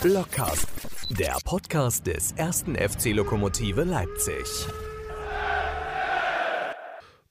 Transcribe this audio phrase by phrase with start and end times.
[0.00, 0.68] Blockcast,
[1.18, 4.44] der Podcast des ersten FC Lokomotive Leipzig.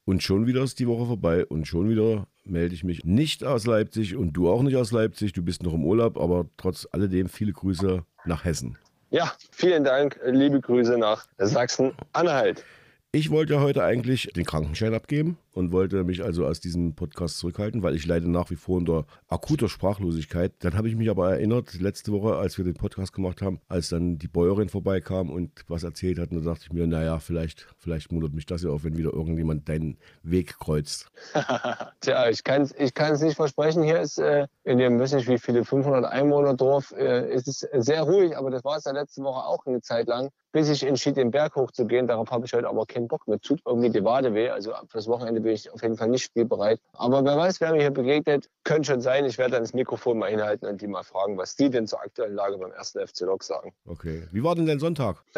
[0.03, 3.65] Und schon wieder ist die Woche vorbei und schon wieder melde ich mich nicht aus
[3.65, 5.31] Leipzig und du auch nicht aus Leipzig.
[5.31, 8.77] Du bist noch im Urlaub, aber trotz alledem viele Grüße nach Hessen.
[9.11, 10.19] Ja, vielen Dank.
[10.25, 12.65] Liebe Grüße nach Sachsen-Anhalt.
[13.13, 17.39] Ich wollte ja heute eigentlich den Krankenschein abgeben und wollte mich also aus diesem Podcast
[17.39, 20.53] zurückhalten, weil ich leide nach wie vor unter akuter Sprachlosigkeit.
[20.59, 23.89] Dann habe ich mich aber erinnert, letzte Woche, als wir den Podcast gemacht haben, als
[23.89, 27.67] dann die Bäuerin vorbeikam und was erzählt hat, und da dachte ich mir, naja, vielleicht,
[27.79, 31.09] vielleicht muntert mich das ja auf, wenn wieder irgendjemand deinen Weg kreuzt.
[32.01, 33.81] Tja, ich kann es ich nicht versprechen.
[33.81, 37.67] Hier ist äh, in dem, weiß nicht wie viele, 500 Einwohner Dorf, äh, ist es
[37.73, 40.83] sehr ruhig, aber das war es ja letzte Woche auch eine Zeit lang, bis ich
[40.83, 42.07] entschied, den Berg hochzugehen.
[42.07, 43.27] Darauf habe ich heute aber keinen Bock.
[43.27, 44.49] Mir tut irgendwie die Wade weh.
[44.49, 46.81] Also fürs Wochenende bin ich auf jeden Fall nicht spielbereit.
[46.91, 49.23] Aber wer weiß, wer mir hier begegnet, könnte schon sein.
[49.23, 52.01] Ich werde dann das Mikrofon mal hinhalten und die mal fragen, was die denn zur
[52.01, 53.73] aktuellen Lage beim ersten FC Lok sagen.
[53.85, 54.27] Okay.
[54.33, 55.23] Wie war denn dein Sonntag?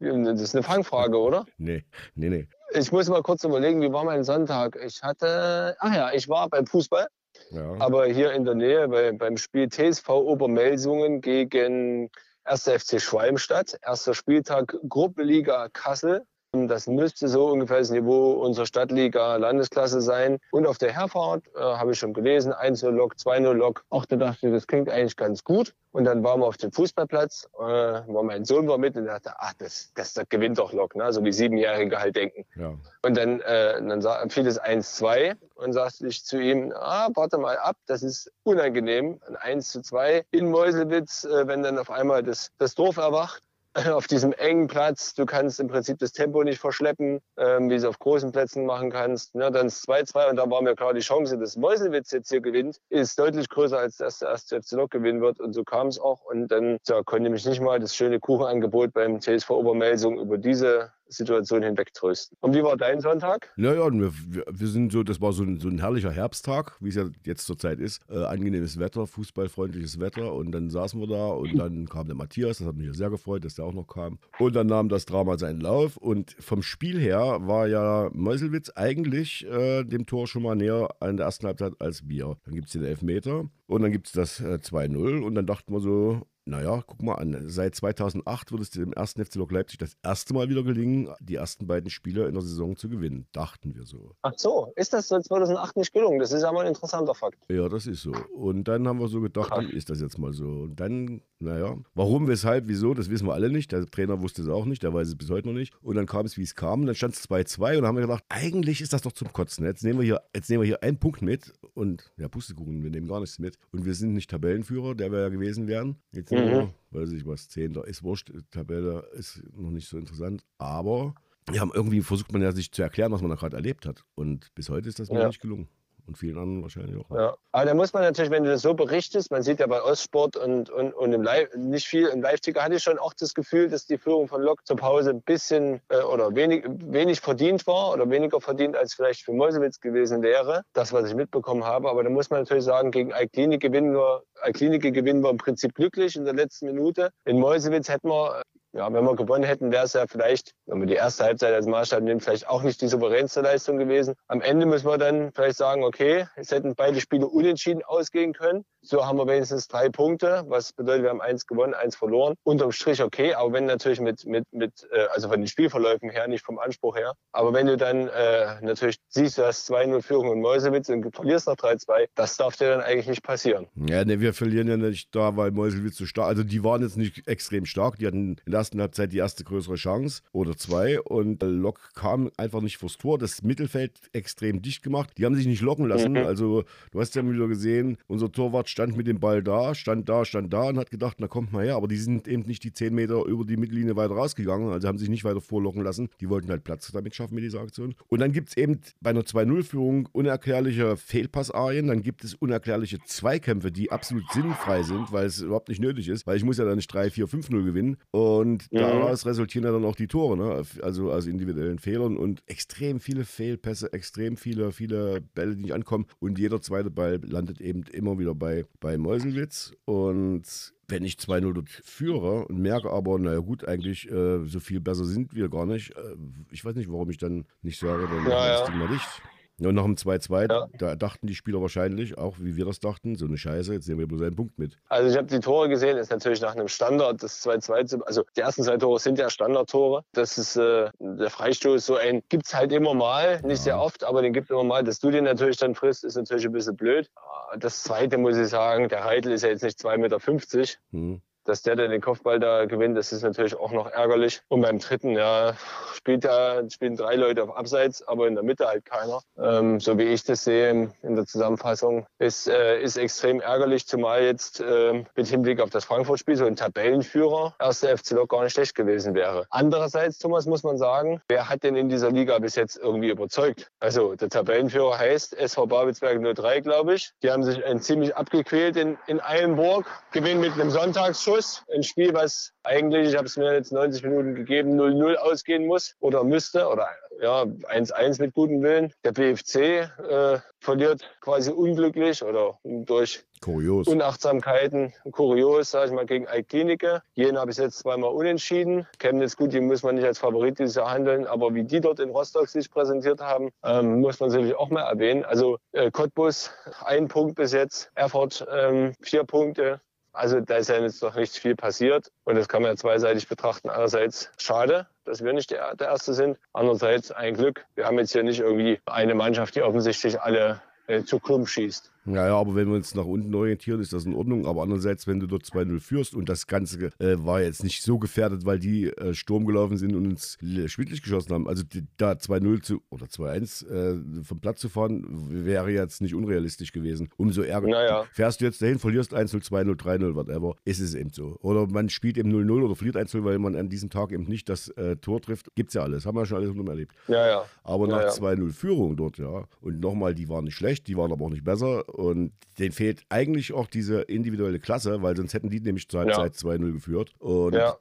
[0.00, 1.46] das ist eine Fangfrage, oder?
[1.58, 1.84] Nee,
[2.16, 2.48] nee, nee.
[2.72, 4.76] Ich muss mal kurz überlegen, wie war mein Sonntag?
[4.84, 7.06] Ich hatte, ach ja, ich war beim Fußball.
[7.50, 7.76] Ja.
[7.78, 12.10] Aber hier in der Nähe bei, beim Spiel TSV Obermelsungen gegen
[12.42, 12.64] 1.
[12.64, 13.78] FC Schwalmstadt.
[13.82, 16.24] Erster Spieltag Gruppenliga Kassel.
[16.68, 20.38] Das müsste so ungefähr das Niveau unserer Stadtliga Landesklasse sein.
[20.50, 23.84] Und auf der Herfahrt äh, habe ich schon gelesen, 1-0-Lok, 2-0-Lok.
[23.90, 25.74] Auch da dachte ich, das klingt eigentlich ganz gut.
[25.92, 29.32] Und dann waren wir auf dem Fußballplatz, äh, war mein Sohn war mit und dachte,
[29.38, 31.10] ach, das, das, das gewinnt doch Lok, ne?
[31.10, 32.44] so wie Siebenjährige halt denken.
[32.54, 32.74] Ja.
[33.02, 37.56] Und dann, äh, dann fiel es 1-2 und sagte ich zu ihm, ah, warte mal
[37.56, 42.22] ab, das ist unangenehm, ein 1 zu 2 in Meuselwitz, äh, wenn dann auf einmal
[42.22, 43.42] das, das Dorf erwacht
[43.92, 45.14] auf diesem engen Platz.
[45.14, 48.64] Du kannst im Prinzip das Tempo nicht verschleppen, ähm, wie du es auf großen Plätzen
[48.64, 49.34] machen kannst.
[49.34, 52.80] Ja, dann 2-2 und da war mir klar, die Chance, dass Meuselwitz jetzt hier gewinnt,
[52.88, 55.40] ist deutlich größer, als dass der erste FC Lok gewinnen wird.
[55.40, 56.24] Und so kam es auch.
[56.24, 60.92] Und dann ja, konnte mich nicht mal das schöne Kuchenangebot beim TSV Obermelsung über diese
[61.08, 62.36] Situation hinwegtrösten.
[62.40, 63.52] Und wie war dein Sonntag?
[63.56, 64.12] Naja, wir,
[64.50, 67.46] wir sind so, das war so ein, so ein herrlicher Herbsttag, wie es ja jetzt
[67.46, 68.00] zurzeit ist.
[68.08, 70.32] Äh, angenehmes Wetter, fußballfreundliches Wetter.
[70.34, 73.44] Und dann saßen wir da und dann kam der Matthias, das hat mich sehr gefreut,
[73.44, 74.18] dass der auch noch kam.
[74.38, 75.96] Und dann nahm das Drama seinen Lauf.
[75.96, 81.16] Und vom Spiel her war ja Meuselwitz eigentlich äh, dem Tor schon mal näher an
[81.16, 82.36] der ersten Halbzeit als wir.
[82.44, 85.22] Dann gibt es den Elfmeter und dann gibt es das äh, 2-0.
[85.22, 87.48] Und dann dachten wir so, naja, guck mal an.
[87.48, 91.34] Seit 2008 wird es dem ersten FC Lok Leipzig das erste Mal wieder gelingen, die
[91.34, 93.26] ersten beiden Spiele in der Saison zu gewinnen.
[93.32, 94.12] Dachten wir so.
[94.22, 96.20] Ach so, ist das seit 2008 nicht gelungen?
[96.20, 97.44] Das ist ja mal ein interessanter Fakt.
[97.50, 98.12] Ja, das ist so.
[98.32, 100.44] Und dann haben wir so gedacht, dann ist das jetzt mal so.
[100.46, 103.72] Und dann, naja, warum, weshalb, wieso, das wissen wir alle nicht.
[103.72, 105.74] Der Trainer wusste es auch nicht, der weiß es bis heute noch nicht.
[105.82, 106.82] Und dann kam es, wie es kam.
[106.82, 109.32] Und dann stand es 2-2 und dann haben wir gedacht, eigentlich ist das doch zum
[109.32, 109.64] Kotzen.
[109.64, 112.90] Jetzt nehmen wir hier, jetzt nehmen wir hier einen Punkt mit und, ja, Pustekuchen, wir
[112.90, 113.58] nehmen gar nichts mit.
[113.72, 115.96] Und wir sind nicht Tabellenführer, der wir ja gewesen wären.
[116.12, 116.70] Jetzt mhm.
[116.90, 117.86] weiß ich was, Zehnter.
[117.86, 120.44] Ist wurscht, Tabelle ist noch nicht so interessant.
[120.58, 121.14] Aber
[121.52, 124.04] ja, irgendwie versucht man ja sich zu erklären, was man da gerade erlebt hat.
[124.14, 125.26] Und bis heute ist das mir ja.
[125.28, 125.68] nicht gelungen
[126.06, 127.10] und vielen anderen wahrscheinlich auch.
[127.14, 127.36] Ja.
[127.52, 130.36] Aber da muss man natürlich, wenn du das so berichtest, man sieht ja bei Ostsport
[130.36, 133.68] und, und, und im Live, nicht viel, im Live-Ticker hatte ich schon auch das Gefühl,
[133.68, 137.92] dass die Führung von Lok zur Pause ein bisschen äh, oder wenig, wenig verdient war
[137.92, 140.62] oder weniger verdient, als vielleicht für Meuselwitz gewesen wäre.
[140.72, 141.88] Das, was ich mitbekommen habe.
[141.90, 145.74] Aber da muss man natürlich sagen, gegen Alklinik gewinnen wir, Alklinike gewinnen wir im Prinzip
[145.74, 147.10] glücklich in der letzten Minute.
[147.24, 148.42] In Meuselwitz hätten wir
[148.76, 151.66] ja, wenn wir gewonnen hätten, wäre es ja vielleicht, wenn wir die erste Halbzeit als
[151.66, 154.14] Maßstab nehmen, vielleicht auch nicht die souveränste Leistung gewesen.
[154.28, 158.64] Am Ende müssen wir dann vielleicht sagen, okay, es hätten beide Spiele unentschieden ausgehen können.
[158.82, 162.34] So haben wir wenigstens drei Punkte, was bedeutet, wir haben eins gewonnen, eins verloren.
[162.44, 166.28] Unterm Strich okay, aber wenn natürlich mit, mit, mit äh, also von den Spielverläufen her,
[166.28, 170.32] nicht vom Anspruch her, aber wenn du dann äh, natürlich siehst, du hast 2-0 Führung
[170.32, 173.66] in Mäusewitz und verlierst noch 3-2, das darf dir dann eigentlich nicht passieren.
[173.74, 176.96] Ja, ne, wir verlieren ja nicht da, weil Mäusewitz so stark, also die waren jetzt
[176.96, 181.00] nicht extrem stark, die hatten in der ersten Halbzeit die erste größere Chance oder zwei
[181.00, 185.46] und Lok kam einfach nicht vors Tor, das Mittelfeld extrem dicht gemacht, die haben sich
[185.46, 186.18] nicht locken lassen, mhm.
[186.18, 190.24] also du hast ja wieder gesehen, unser Torwart stand mit dem Ball da, stand da,
[190.24, 191.76] stand da und hat gedacht, na kommt mal her.
[191.76, 194.98] Aber die sind eben nicht die 10 Meter über die Mittellinie weiter rausgegangen, also haben
[194.98, 196.08] sich nicht weiter vorlocken lassen.
[196.20, 197.94] Die wollten halt Platz damit schaffen mit dieser Aktion.
[198.08, 203.70] Und dann gibt es eben bei einer 2-0-Führung unerklärliche Fehlpassarien, dann gibt es unerklärliche Zweikämpfe,
[203.70, 206.76] die absolut sinnfrei sind, weil es überhaupt nicht nötig ist, weil ich muss ja dann
[206.76, 207.96] nicht 3, 4, 5-0 gewinnen.
[208.10, 208.78] Und mhm.
[208.78, 210.62] daraus resultieren ja dann auch die Tore, ne?
[210.82, 216.06] also aus individuellen Fehlern und extrem viele Fehlpässe, extrem viele, viele Bälle, die nicht ankommen.
[216.18, 221.52] Und jeder zweite Ball landet eben immer wieder bei bei Meuselwitz und wenn ich 2-0
[221.52, 225.66] dort führe und merke aber, naja gut, eigentlich äh, so viel besser sind wir gar
[225.66, 225.90] nicht.
[225.96, 226.16] Äh,
[226.52, 228.74] ich weiß nicht, warum ich dann nicht sage, dann ja, ist ja.
[228.76, 229.22] mal dicht.
[229.58, 230.68] Und nach dem 2-2, ja.
[230.78, 234.00] da dachten die Spieler wahrscheinlich, auch wie wir das dachten, so eine Scheiße, jetzt nehmen
[234.00, 234.76] wir bloß einen Punkt mit.
[234.88, 238.40] Also ich habe die Tore gesehen, ist natürlich nach einem Standard, das 2-2, also die
[238.40, 240.04] ersten zwei Tore sind ja Standardtore.
[240.12, 243.64] Das ist äh, der Freistoß, so ein gibt es halt immer mal, nicht ja.
[243.64, 244.84] sehr oft, aber den gibt es immer mal.
[244.84, 247.10] Dass du den natürlich dann frisst, ist natürlich ein bisschen blöd.
[247.58, 250.68] Das zweite muss ich sagen, der Heidel ist ja jetzt nicht 2,50 Meter.
[250.90, 254.42] Hm dass der, der den Kopfball da gewinnt, das ist natürlich auch noch ärgerlich.
[254.48, 255.54] Und beim dritten, ja,
[255.94, 259.20] spielt da, spielen drei Leute auf Abseits, aber in der Mitte halt keiner.
[259.38, 264.22] Ähm, so wie ich das sehe in der Zusammenfassung, ist, äh, ist extrem ärgerlich, zumal
[264.22, 268.52] jetzt äh, mit Hinblick auf das Frankfurt-Spiel so ein Tabellenführer erster FC Lok gar nicht
[268.52, 269.46] schlecht gewesen wäre.
[269.50, 273.70] Andererseits, Thomas, muss man sagen, wer hat denn in dieser Liga bis jetzt irgendwie überzeugt?
[273.80, 277.12] Also der Tabellenführer heißt SV Babelsberg 03, glaube ich.
[277.22, 281.62] Die haben sich ein ziemlich abgequält in, in Eilenburg, gewinnen mit einem Sonntagsschuss Plus.
[281.70, 285.94] Ein Spiel, was eigentlich, ich habe es mir jetzt 90 Minuten gegeben, 0-0 ausgehen muss
[286.00, 286.88] oder müsste oder
[287.20, 288.94] ja 1-1 mit gutem Willen.
[289.04, 293.86] Der BFC äh, verliert quasi unglücklich oder durch Kurios.
[293.86, 297.02] Unachtsamkeiten, kurios, sage ich mal, gegen Altklinike.
[297.14, 298.86] Jena habe ich jetzt zweimal unentschieden.
[298.98, 302.00] Chemnitz, gut, die muss man nicht als Favorit dieses Jahr handeln, aber wie die dort
[302.00, 305.24] in Rostock sich präsentiert haben, ähm, muss man sicherlich auch mal erwähnen.
[305.24, 306.50] Also äh, Cottbus,
[306.84, 309.80] ein Punkt bis jetzt, Erfurt ähm, vier Punkte,
[310.16, 313.28] also da ist ja jetzt noch nicht viel passiert und das kann man ja zweiseitig
[313.28, 313.68] betrachten.
[313.68, 316.38] Einerseits schade, dass wir nicht der, der Erste sind.
[316.52, 317.66] Andererseits ein Glück.
[317.74, 321.92] Wir haben jetzt hier nicht irgendwie eine Mannschaft, die offensichtlich alle äh, zu Klump schießt.
[322.06, 324.46] Ja, ja, aber wenn wir uns nach unten orientieren, ist das in Ordnung.
[324.46, 327.98] Aber andererseits, wenn du dort 2-0 führst und das Ganze äh, war jetzt nicht so
[327.98, 331.48] gefährdet, weil die äh, Sturm gelaufen sind und uns schwindlig geschossen haben.
[331.48, 336.14] Also die, da 2-0 zu oder 2-1 äh, vom Platz zu fahren, wäre jetzt nicht
[336.14, 337.08] unrealistisch gewesen.
[337.16, 337.68] Umso ärger.
[337.68, 338.04] Naja.
[338.12, 341.36] Fährst du jetzt dahin, verlierst 1-0, 2-0, 3-0, whatever, ist es eben so.
[341.40, 344.48] Oder man spielt eben 0-0 oder verliert 1-0, weil man an diesem Tag eben nicht
[344.48, 345.54] das äh, Tor trifft.
[345.54, 346.06] Gibt's ja alles.
[346.06, 346.94] Haben wir schon alles erlebt.
[347.08, 347.44] Ja, ja.
[347.64, 348.12] Aber nach ja, ja.
[348.12, 349.46] 2-0 Führung dort, ja.
[349.60, 351.84] Und nochmal, die waren nicht schlecht, die waren aber auch nicht besser.
[351.96, 356.38] Und den fehlt eigentlich auch diese individuelle Klasse, weil sonst hätten die nämlich zur Halbzeit
[356.42, 356.50] ja.
[356.50, 357.14] 2-0 geführt.
[357.18, 357.74] Und ja.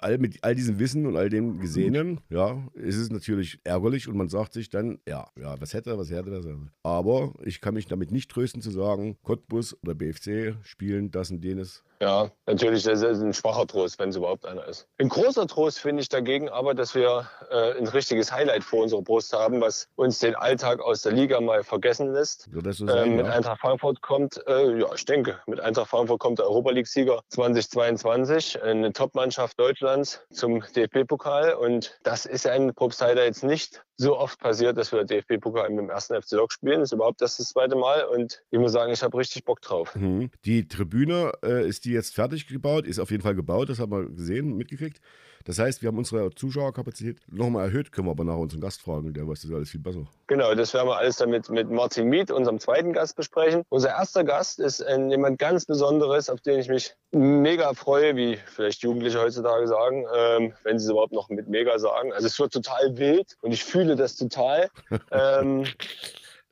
[0.00, 4.16] all, mit all diesem Wissen und all dem Gesehenen, ja, ist es natürlich ärgerlich und
[4.16, 6.44] man sagt sich dann, ja, ja, was hätte, was hätte das?
[6.82, 11.44] Aber ich kann mich damit nicht trösten zu sagen, Cottbus oder BFC spielen das und
[11.44, 14.88] jenes ja, natürlich, das ist ein schwacher Trost, wenn es überhaupt einer ist.
[14.98, 19.02] Ein großer Trost finde ich dagegen aber, dass wir äh, ein richtiges Highlight vor unserer
[19.02, 22.48] Brust haben, was uns den Alltag aus der Liga mal vergessen lässt.
[22.52, 23.32] So, so sein, ähm, mit ja.
[23.32, 28.60] Eintracht Frankfurt kommt, äh, ja, ich denke, mit Eintracht Frankfurt kommt der Europa League-Sieger 2022,
[28.60, 31.54] eine Top-Mannschaft Deutschlands zum DFB-Pokal.
[31.54, 35.88] Und das ist ja in Probstheider jetzt nicht so oft passiert, dass wir DFB-Pokal dem
[35.88, 36.80] ersten FC Lok spielen.
[36.80, 38.04] Das ist überhaupt das, das zweite Mal.
[38.04, 39.94] Und ich muss sagen, ich habe richtig Bock drauf.
[39.94, 40.30] Mhm.
[40.44, 43.92] Die Tribüne äh, ist die jetzt fertig gebaut, ist auf jeden Fall gebaut, das haben
[43.92, 45.00] wir gesehen, mitgekriegt.
[45.44, 49.12] Das heißt, wir haben unsere Zuschauerkapazität nochmal erhöht, können wir aber nach unseren Gast fragen,
[49.12, 50.04] der weiß das alles viel besser.
[50.26, 53.62] Genau, das werden wir alles damit mit Martin Miet, unserem zweiten Gast, besprechen.
[53.68, 58.38] Unser erster Gast ist ein, jemand ganz Besonderes, auf den ich mich mega freue, wie
[58.46, 62.12] vielleicht Jugendliche heutzutage sagen, ähm, wenn sie es überhaupt noch mit mega sagen.
[62.12, 64.70] Also es wird total wild und ich fühle das total.
[65.10, 65.64] ähm,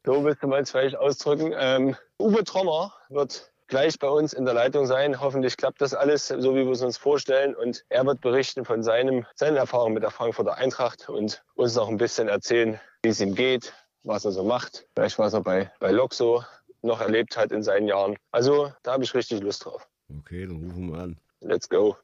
[0.04, 1.52] so willst du mal vielleicht ausdrücken.
[1.56, 5.20] Ähm, Uwe Trommer wird gleich bei uns in der Leitung sein.
[5.20, 7.55] Hoffentlich klappt das alles, so wie wir es uns vorstellen.
[7.55, 11.88] Und er wird berichten von seinem, seinen Erfahrungen mit der Frankfurter Eintracht und uns noch
[11.88, 13.72] ein bisschen erzählen, wie es ihm geht,
[14.02, 14.87] was er so macht.
[14.94, 16.43] Vielleicht was er bei, bei Lok so
[16.82, 18.17] noch erlebt hat in seinen Jahren.
[18.32, 19.87] Also da habe ich richtig Lust drauf.
[20.19, 21.16] Okay, dann rufen wir an.
[21.40, 21.96] Let's go.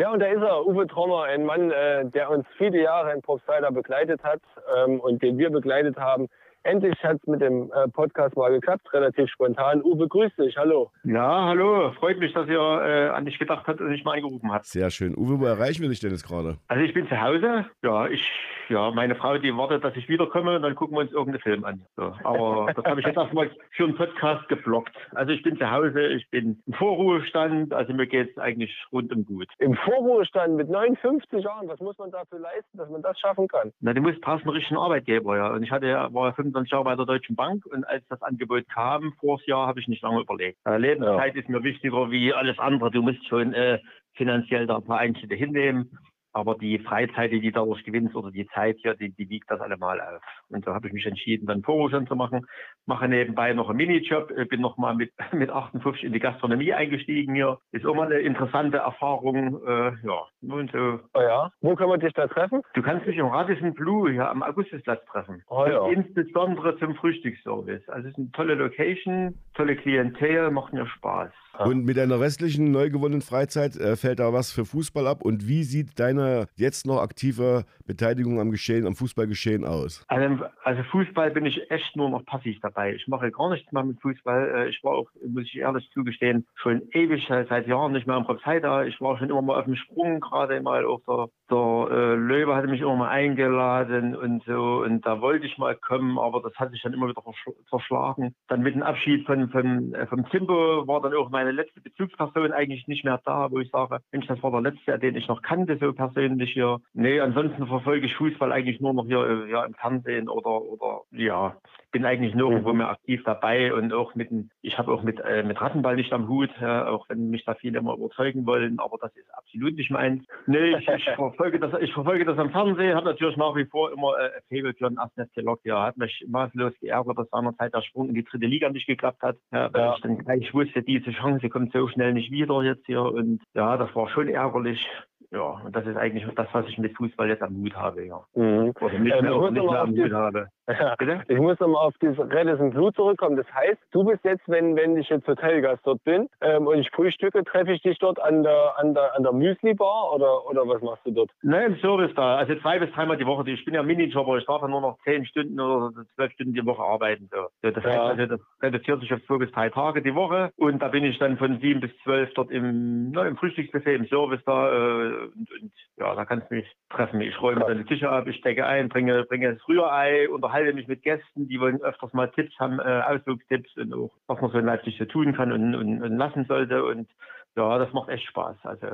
[0.00, 3.20] Ja, und da ist er, Uwe Trommer, ein Mann, äh, der uns viele Jahre in
[3.20, 4.40] Propsteiler begleitet hat
[4.76, 6.28] ähm, und den wir begleitet haben
[6.68, 9.82] Endlich hat es mit dem äh, Podcast mal geklappt, relativ spontan.
[9.82, 10.90] Uwe, grüß dich, hallo.
[11.02, 11.92] Ja, hallo.
[11.92, 14.66] Freut mich, dass ihr äh, an dich gedacht habt und mich mal angerufen habt.
[14.66, 15.16] Sehr schön.
[15.16, 16.58] Uwe, wo erreichen wir dich denn jetzt gerade?
[16.68, 17.64] Also ich bin zu Hause.
[17.82, 18.22] Ja, ich,
[18.68, 21.64] ja, meine Frau, die wartet, dass ich wiederkomme und dann gucken wir uns irgendeinen Film
[21.64, 21.86] an.
[21.96, 24.94] So, aber das habe ich jetzt erstmal für einen Podcast geblockt.
[25.14, 29.24] Also ich bin zu Hause, ich bin im Vorruhestand, also mir geht es eigentlich rundum
[29.24, 29.48] gut.
[29.58, 33.72] Im Vorruhestand mit 59 Jahren, was muss man dafür leisten, dass man das schaffen kann?
[33.80, 35.48] Na, du musst passen richtigen Arbeitgeber, ja.
[35.48, 38.22] Und ich hatte ja, war ja 25 Jahre bei der Deutschen Bank und als das
[38.22, 40.58] Angebot kam, vors Jahr, habe ich nicht lange überlegt.
[40.66, 41.40] Äh, Lebenszeit ja.
[41.40, 42.90] ist mir wichtiger wie alles andere.
[42.90, 43.78] Du musst schon äh,
[44.14, 45.98] finanziell da ein paar Einschnitte hinnehmen.
[46.32, 50.00] Aber die Freizeit, die dadurch gewinnst oder die Zeit hier, die, die wiegt das allemal
[50.00, 50.22] auf.
[50.48, 52.46] Und so habe ich mich entschieden, dann Vorruhestand zu machen.
[52.86, 54.32] Mache nebenbei noch einen Minijob.
[54.48, 57.58] Bin nochmal mit, mit 58 in die Gastronomie eingestiegen hier.
[57.72, 59.60] Ist immer eine interessante Erfahrung.
[59.66, 60.22] Äh, ja.
[60.42, 61.00] Und so.
[61.14, 61.50] Oh ja.
[61.60, 62.62] Wo kann man dich da treffen?
[62.74, 65.42] Du kannst mich im Radisson Blue hier am Augustusplatz treffen.
[65.48, 65.88] Oh ja.
[65.88, 67.88] Insbesondere zum Frühstücksservice.
[67.88, 71.30] Also es ist eine tolle Location, tolle Klientel, macht mir Spaß.
[71.58, 75.22] Und mit deiner restlichen neu gewonnenen Freizeit äh, fällt da was für Fußball ab?
[75.22, 80.04] Und wie sieht deine deine jetzt noch aktive Beteiligung am Geschehen, am Fußballgeschehen aus?
[80.08, 82.94] Also, also, Fußball bin ich echt nur noch passiv dabei.
[82.94, 84.54] Ich mache gar nichts mehr mit Fußball.
[84.54, 88.24] Äh, ich war auch, muss ich ehrlich zugestehen, schon ewig seit Jahren nicht mehr am
[88.24, 88.84] Propsei da.
[88.84, 92.54] Ich war schon immer mal auf dem Sprung, gerade mal auch der, der äh, Löwe
[92.54, 94.82] hatte mich immer mal eingeladen und so.
[94.84, 97.22] Und da wollte ich mal kommen, aber das hat sich dann immer wieder
[97.68, 98.34] verschlagen.
[98.48, 102.52] Dann mit dem Abschied von, von, äh, vom Timbo war dann auch meine letzte Bezugsperson
[102.52, 105.42] eigentlich nicht mehr da, wo ich sage, Mensch, das war der letzte, den ich noch
[105.42, 106.78] kannte, so persönlich hier.
[106.92, 111.02] Nee, ansonsten verfolge ich Fußball eigentlich nur noch hier äh, ja, im Fernsehen oder, oder
[111.12, 111.56] ja,
[111.90, 112.78] bin eigentlich nirgendwo mhm.
[112.78, 114.28] mehr aktiv dabei und auch mit,
[114.62, 117.54] ich habe auch mit, äh, mit Rattenball nicht am Hut, ja, auch wenn mich da
[117.54, 120.24] viele immer überzeugen wollen, aber das ist absolut nicht meins.
[120.46, 123.92] Nee, ich, ich verfolge das, ich verfolge das am Fernsehen, habe natürlich nach wie vor
[123.92, 124.98] immer äh, Febel für den
[125.44, 128.86] Lok, ja, hat mich maßlos geärgert, dass seinerzeit der Sprung in die dritte Liga nicht
[128.86, 129.94] geklappt hat, ja, weil ja.
[129.94, 133.76] ich dann gleich wusste, diese Chance kommt so schnell nicht wieder jetzt hier und ja,
[133.76, 134.86] das war schon ärgerlich
[135.30, 138.24] ja, und das ist eigentlich das, was ich mit Fußball jetzt am Hut habe, ja.
[138.34, 138.72] Mhm.
[138.80, 140.48] Oder nicht mehr, ähm, nicht mehr am Hut habe.
[140.68, 140.94] Ja.
[141.28, 143.36] Ich muss nochmal auf dieses Redison Blue zurückkommen.
[143.36, 146.90] Das heißt, du bist jetzt, wenn, wenn ich jetzt Hotelgast dort bin ähm, und ich
[146.90, 150.82] frühstücke, treffe ich dich dort an der, an der, an der Müsli-Bar oder, oder was
[150.82, 151.30] machst du dort?
[151.42, 152.36] Nein, im Service da.
[152.36, 153.48] Also zwei bis dreimal die Woche.
[153.50, 154.36] Ich bin ja Minijobber.
[154.36, 157.30] Ich darf ja nur noch zehn Stunden oder zwölf Stunden die Woche arbeiten.
[157.32, 157.48] So.
[157.62, 157.90] Das, ja.
[157.90, 161.04] heißt, also, das reduziert sich auf zwei bis drei Tage die Woche und da bin
[161.04, 165.28] ich dann von sieben bis zwölf dort im, na, im Frühstücksbuffet, im Service da äh,
[165.34, 167.20] und, und ja, da kannst du mich treffen.
[167.20, 170.88] Ich räume dann die Tische ab, ich stecke ein, bringe, bringe das Rührei, unterhalte mich
[170.88, 174.58] mit Gästen, die wollen öfters mal Tipps haben, äh, Ausflugstipps und auch, was man so
[174.58, 176.84] in Leipzig so tun kann und, und, und lassen sollte.
[176.84, 177.08] Und
[177.56, 178.56] ja, das macht echt Spaß.
[178.62, 178.86] Also,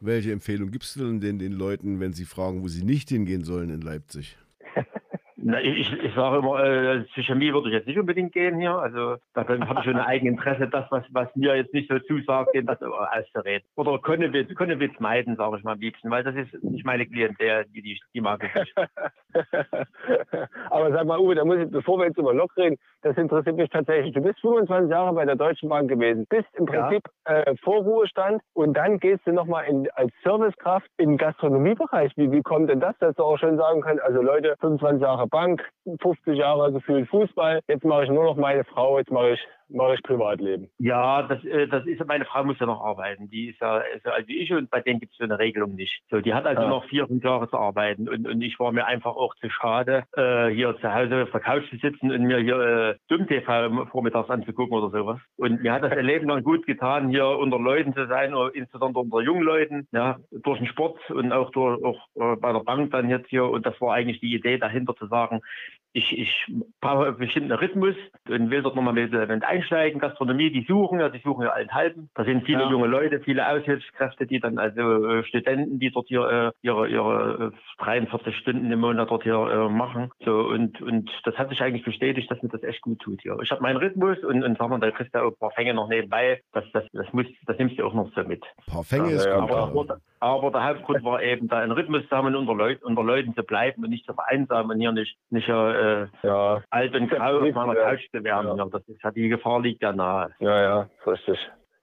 [0.00, 3.44] Welche Empfehlung gibst du denn den, den Leuten, wenn sie fragen, wo sie nicht hingehen
[3.44, 4.36] sollen in Leipzig?
[5.42, 8.74] Na, ich, ich sage immer, äh, zu Chemie würde ich jetzt nicht unbedingt gehen hier.
[8.74, 12.50] Also da habe ich schon ein Eigeninteresse, das, was, was mir jetzt nicht so zusagt,
[12.64, 13.66] das auszureden.
[13.76, 17.64] Oder Konnewitz, Konnewitz meiden, sage ich mal am liebsten, weil das ist nicht meine Klientel,
[17.74, 18.74] die, die, die mag ich nicht.
[20.70, 23.56] Aber sag mal, Uwe, da muss ich, bevor wir jetzt über Lok reden, das interessiert
[23.56, 24.12] mich tatsächlich.
[24.12, 27.40] Du bist 25 Jahre bei der Deutschen Bank gewesen, bist im Prinzip ja.
[27.40, 32.12] äh, Vorruhestand und dann gehst du nochmal als Servicekraft in den Gastronomiebereich.
[32.16, 35.29] Wie, wie kommt denn das, dass du auch schon sagen kannst, also Leute, 25 Jahre
[35.30, 35.62] Bank,
[36.00, 39.94] 50 Jahre gefühlt Fußball, jetzt mache ich nur noch meine Frau, jetzt mache ich mache
[39.94, 40.68] ich Privatleben.
[40.78, 43.30] Ja, das, äh, das ist meine Frau muss ja noch arbeiten.
[43.30, 45.74] Die ist ja so alt wie ich und bei denen gibt es so eine Regelung
[45.74, 46.02] nicht.
[46.10, 46.68] So, die hat also ja.
[46.68, 50.04] noch vier, fünf Jahre zu arbeiten und, und ich war mir einfach auch zu schade,
[50.16, 54.30] äh, hier zu Hause auf der Couch zu sitzen und mir hier äh, Dumm-TV vormittags
[54.30, 55.20] anzugucken oder sowas.
[55.36, 59.20] Und mir hat das Leben lang gut getan, hier unter Leuten zu sein, insbesondere unter
[59.20, 63.08] jungen Leuten, ja, durch den Sport und auch durch auch äh, bei der Bank dann
[63.08, 63.44] jetzt hier.
[63.44, 65.40] Und das war eigentlich die Idee dahinter zu sagen,
[65.92, 66.46] ich, ich
[66.80, 67.96] brauche einen bestimmten Rhythmus
[68.28, 70.00] und will dort nochmal mit, mit einsteigen.
[70.00, 72.10] Gastronomie, die suchen, ja, die suchen ja allenthalben.
[72.14, 72.70] Da sind viele ja.
[72.70, 77.52] junge Leute, viele Aushilfskräfte, die dann, also äh, Studenten, die dort hier äh, ihre, ihre
[77.78, 80.10] 43 äh, Stunden im Monat dort hier äh, machen.
[80.24, 83.38] So, und, und das hat sich eigentlich bestätigt, dass mir das echt gut tut hier.
[83.42, 85.74] Ich habe meinen Rhythmus und, und sag mal, da kriegst du auch ein paar Fänge
[85.74, 86.40] noch nebenbei.
[86.52, 88.42] Das, das, das, muss, das nimmst du auch noch so mit.
[88.44, 89.50] Ein paar Fänge ist gut.
[89.50, 93.34] Aber, aber, der Hauptgrund war eben, da einen Rhythmus zu haben, unter, Leut, unter Leuten
[93.34, 96.62] zu bleiben und nicht zu vereinsamen und hier nicht, nicht äh, ja.
[96.70, 98.56] alt und grau auf meiner Couch zu werden.
[98.56, 98.66] Ja.
[98.66, 100.30] Das ist, die Gefahr liegt ja nahe.
[100.38, 101.38] Ja, ja, richtig.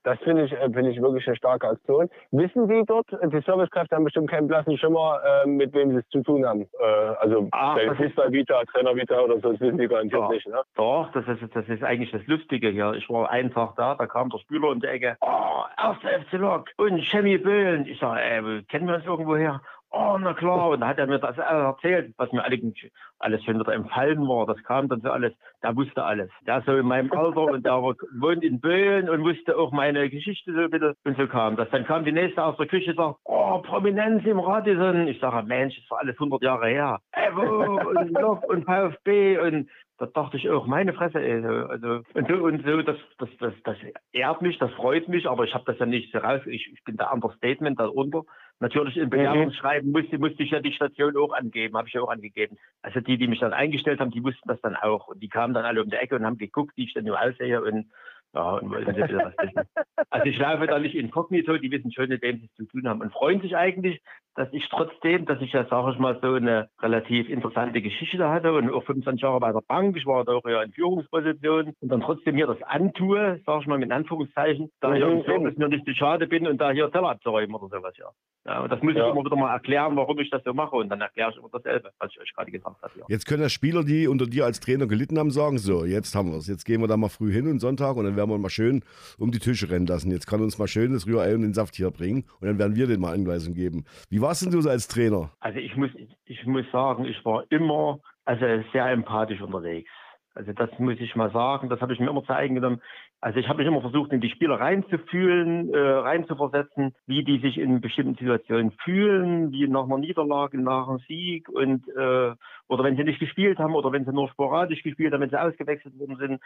[0.08, 2.08] Das finde ich, äh, finde ich wirklich eine starke Aktion.
[2.30, 6.08] Wissen die dort, die Servicekräfte haben bestimmt keinen blassen Schimmer, äh, mit wem sie es
[6.08, 6.62] zu tun haben.
[6.80, 6.84] Äh,
[7.20, 10.28] also ah, Fußball Vita, Trainer Vita oder so, das wissen die garantiert ja.
[10.30, 10.46] nicht.
[10.46, 10.62] Ne?
[10.76, 12.94] Doch, das ist, das ist eigentlich das Lustige hier.
[12.94, 15.16] Ich war Tag da, da kam der Spüler um die Ecke.
[15.20, 17.86] Oh, erster FC Lok und Chemie Böhlen.
[17.86, 19.60] Ich sage, ey, kennen wir uns irgendwo her?
[19.90, 20.68] Oh, na klar.
[20.68, 24.46] Und da hat er mir das erzählt, was mir alles schon wieder empfallen war.
[24.46, 25.32] Das kam dann so alles.
[25.62, 26.30] Der wusste alles.
[26.46, 30.10] Der ist so in meinem Alter und der wohnt in Böen und wusste auch meine
[30.10, 30.94] Geschichte so bitte.
[31.04, 31.70] Und so kam das.
[31.70, 35.08] Dann kam die nächste aus der Küche und sagt, oh, Prominenz im Radisson.
[35.08, 36.98] Ich sage, Mensch, das war alles 100 Jahre her.
[37.12, 42.28] Evo und Lok und VfB und da dachte ich auch, meine Fresse, ey, also und
[42.28, 43.76] so und so, das, das, das, das
[44.12, 46.40] ehrt mich, das freut mich, aber ich habe das ja nicht so raus.
[46.46, 48.22] Ich, ich bin der Understatement darunter.
[48.60, 52.10] Natürlich im Bewerbungsschreiben musste, musste ich ja die Station auch angeben, habe ich ja auch
[52.10, 52.56] angegeben.
[52.82, 55.06] Also die, die mich dann eingestellt haben, die wussten das dann auch.
[55.06, 57.20] Und die kamen dann alle um die Ecke und haben geguckt, wie ich denn nur
[57.20, 57.86] aussehe und
[58.34, 59.68] ja, und wollten sie wieder was wissen.
[60.10, 62.88] Also ich laufe da nicht inkognito, die wissen schon, mit wem sie es zu tun
[62.88, 64.00] haben und freuen sich eigentlich,
[64.38, 68.52] dass ich trotzdem, dass ich ja, sage ich mal, so eine relativ interessante Geschichte hatte
[68.52, 71.88] und auch 25 Jahre bei der Bank, ich war da auch ja in Führungsposition und
[71.88, 75.68] dann trotzdem hier das antue, sage ich mal mit Anführungszeichen, da ich im Service mir
[75.68, 78.10] nicht zu schade bin und da hier Teller abzuräumen oder sowas, ja.
[78.46, 79.06] ja und das muss ja.
[79.06, 81.48] ich immer wieder mal erklären, warum ich das so mache und dann erkläre ich immer
[81.52, 82.92] dasselbe, was ich euch gerade gesagt habe.
[82.96, 83.06] Ja.
[83.08, 86.30] Jetzt können ja Spieler, die unter dir als Trainer gelitten haben, sagen, so, jetzt haben
[86.30, 88.36] wir es, jetzt gehen wir da mal früh hin und Sonntag und dann werden wir
[88.36, 88.82] mal schön
[89.18, 90.10] um die Tische rennen lassen.
[90.10, 92.76] Jetzt kann uns mal schön das Rührei und den Saft hier bringen und dann werden
[92.76, 93.86] wir den mal Anweisungen geben.
[94.10, 95.30] Wie warst denn du so als Trainer?
[95.40, 95.90] Also ich muss,
[96.26, 99.90] ich muss sagen, ich war immer also sehr empathisch unterwegs.
[100.34, 102.82] Also das muss ich mal sagen, das habe ich mir immer zu eigen genommen.
[103.20, 107.58] Also ich habe mich immer versucht, in die Spieler reinzufühlen, äh, reinzuversetzen, wie die sich
[107.58, 112.34] in bestimmten Situationen fühlen, wie nach einer Niederlage, nach einem Sieg und äh,
[112.68, 115.40] oder wenn sie nicht gespielt haben oder wenn sie nur sporadisch gespielt haben, wenn sie
[115.40, 116.40] ausgewechselt worden sind.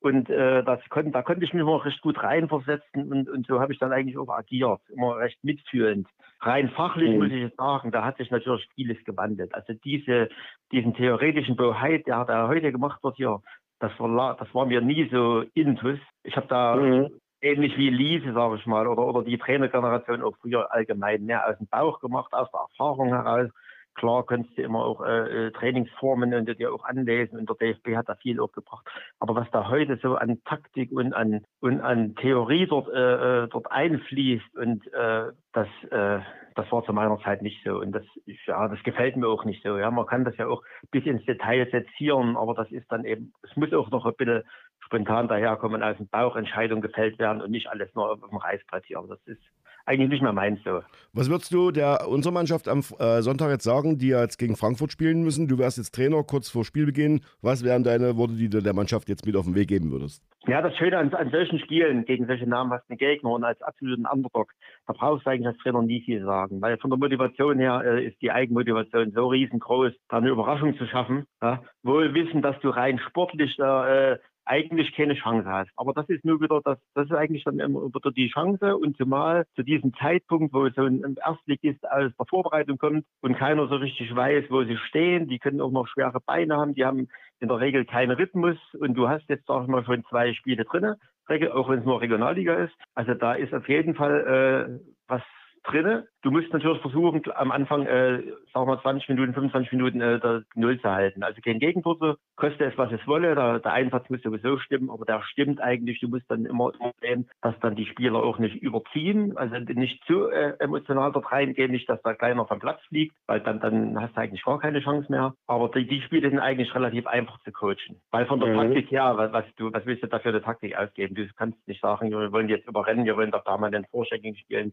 [0.00, 3.60] Und äh, das konnte, da konnte ich mich immer recht gut reinversetzen und, und so
[3.60, 6.08] habe ich dann eigentlich auch agiert, immer recht mitfühlend.
[6.40, 7.18] Rein fachlich mhm.
[7.18, 9.54] muss ich sagen, da hat sich natürlich vieles gewandelt.
[9.54, 10.28] Also diese,
[10.72, 13.40] diesen theoretischen Boheit, der, der heute gemacht wird hier,
[13.80, 15.98] das war, das war mir nie so intus.
[16.22, 17.20] Ich habe da mhm.
[17.40, 21.58] ähnlich wie Liese, sage ich mal, oder, oder die Trainergeneration auch früher allgemein mehr aus
[21.58, 23.50] dem Bauch gemacht, aus der Erfahrung heraus.
[23.98, 27.96] Klar könntest du immer auch äh, äh Trainingsformen und dir auch anlesen und der DFB
[27.96, 28.86] hat da viel auch gebracht.
[29.18, 33.48] Aber was da heute so an Taktik und an, und an Theorie dort, äh, äh
[33.48, 36.20] dort einfließt und äh, das, äh,
[36.54, 37.80] das war zu meiner Zeit nicht so.
[37.80, 38.04] Und das,
[38.46, 39.76] ja, das gefällt mir auch nicht so.
[39.78, 40.62] Ja, man kann das ja auch
[40.92, 44.42] bis ins Detail sezieren, aber das ist dann eben, es muss auch noch ein bisschen
[44.84, 48.86] spontan daherkommen, aus dem Bauch Entscheidungen gefällt werden und nicht alles nur auf dem Reißbrett
[48.86, 49.04] hier.
[49.08, 49.42] Das ist
[49.88, 50.82] eigentlich nicht mehr meins so.
[51.14, 54.56] Was würdest du der unserer Mannschaft am äh, Sonntag jetzt sagen, die ja jetzt gegen
[54.56, 55.48] Frankfurt spielen müssen?
[55.48, 57.22] Du wärst jetzt Trainer kurz vor Spielbeginn.
[57.40, 60.22] Was wären deine Worte, die du der Mannschaft jetzt mit auf den Weg geben würdest?
[60.46, 64.52] Ja, das Schöne an, an solchen Spielen gegen solche namhaften Gegner und als absoluten Underdog,
[64.86, 68.06] da brauchst du eigentlich als Trainer nie viel sagen, weil von der Motivation her äh,
[68.06, 71.24] ist die Eigenmotivation so riesengroß, da eine Überraschung zu schaffen.
[71.42, 71.62] Ja?
[71.82, 74.16] Wohl wissen, dass du rein sportlich äh,
[74.48, 75.70] eigentlich keine Chance hast.
[75.76, 78.96] Aber das ist nur wieder, das, das ist eigentlich dann immer wieder die Chance und
[78.96, 83.76] zumal zu diesem Zeitpunkt, wo so ein Erstligist aus der Vorbereitung kommt und keiner so
[83.76, 87.08] richtig weiß, wo sie stehen, die können auch noch schwere Beine haben, die haben
[87.40, 90.64] in der Regel keinen Rhythmus und du hast jetzt, sag ich mal, schon zwei Spiele
[90.64, 90.96] drinne,
[91.28, 92.74] auch wenn es nur Regionalliga ist.
[92.94, 95.22] Also da ist auf jeden Fall äh, was
[95.68, 96.08] drinne.
[96.22, 98.22] Du musst natürlich versuchen, am Anfang, äh,
[98.52, 101.22] sagen wir 20 Minuten, 25 Minuten äh, der Null zu halten.
[101.22, 103.34] Also kein Gegentor, koste es, was es wolle.
[103.34, 106.00] Der, der, Einsatz muss sowieso stimmen, aber der stimmt eigentlich.
[106.00, 110.28] Du musst dann immer sehen, dass dann die Spieler auch nicht überziehen, also nicht zu
[110.28, 114.16] äh, emotional dort reingehen, nicht, dass da kleiner vom Platz fliegt, weil dann, dann hast
[114.16, 115.34] du eigentlich gar keine Chance mehr.
[115.46, 118.00] Aber die, die Spiele sind eigentlich relativ einfach zu coachen.
[118.10, 118.56] Weil von der mhm.
[118.56, 121.14] Taktik her, was, was, du, was willst du da für eine Taktik ausgeben?
[121.14, 124.34] Du kannst nicht sagen, wir wollen jetzt überrennen, wir wollen doch da mal den Vorchecking
[124.34, 124.72] spielen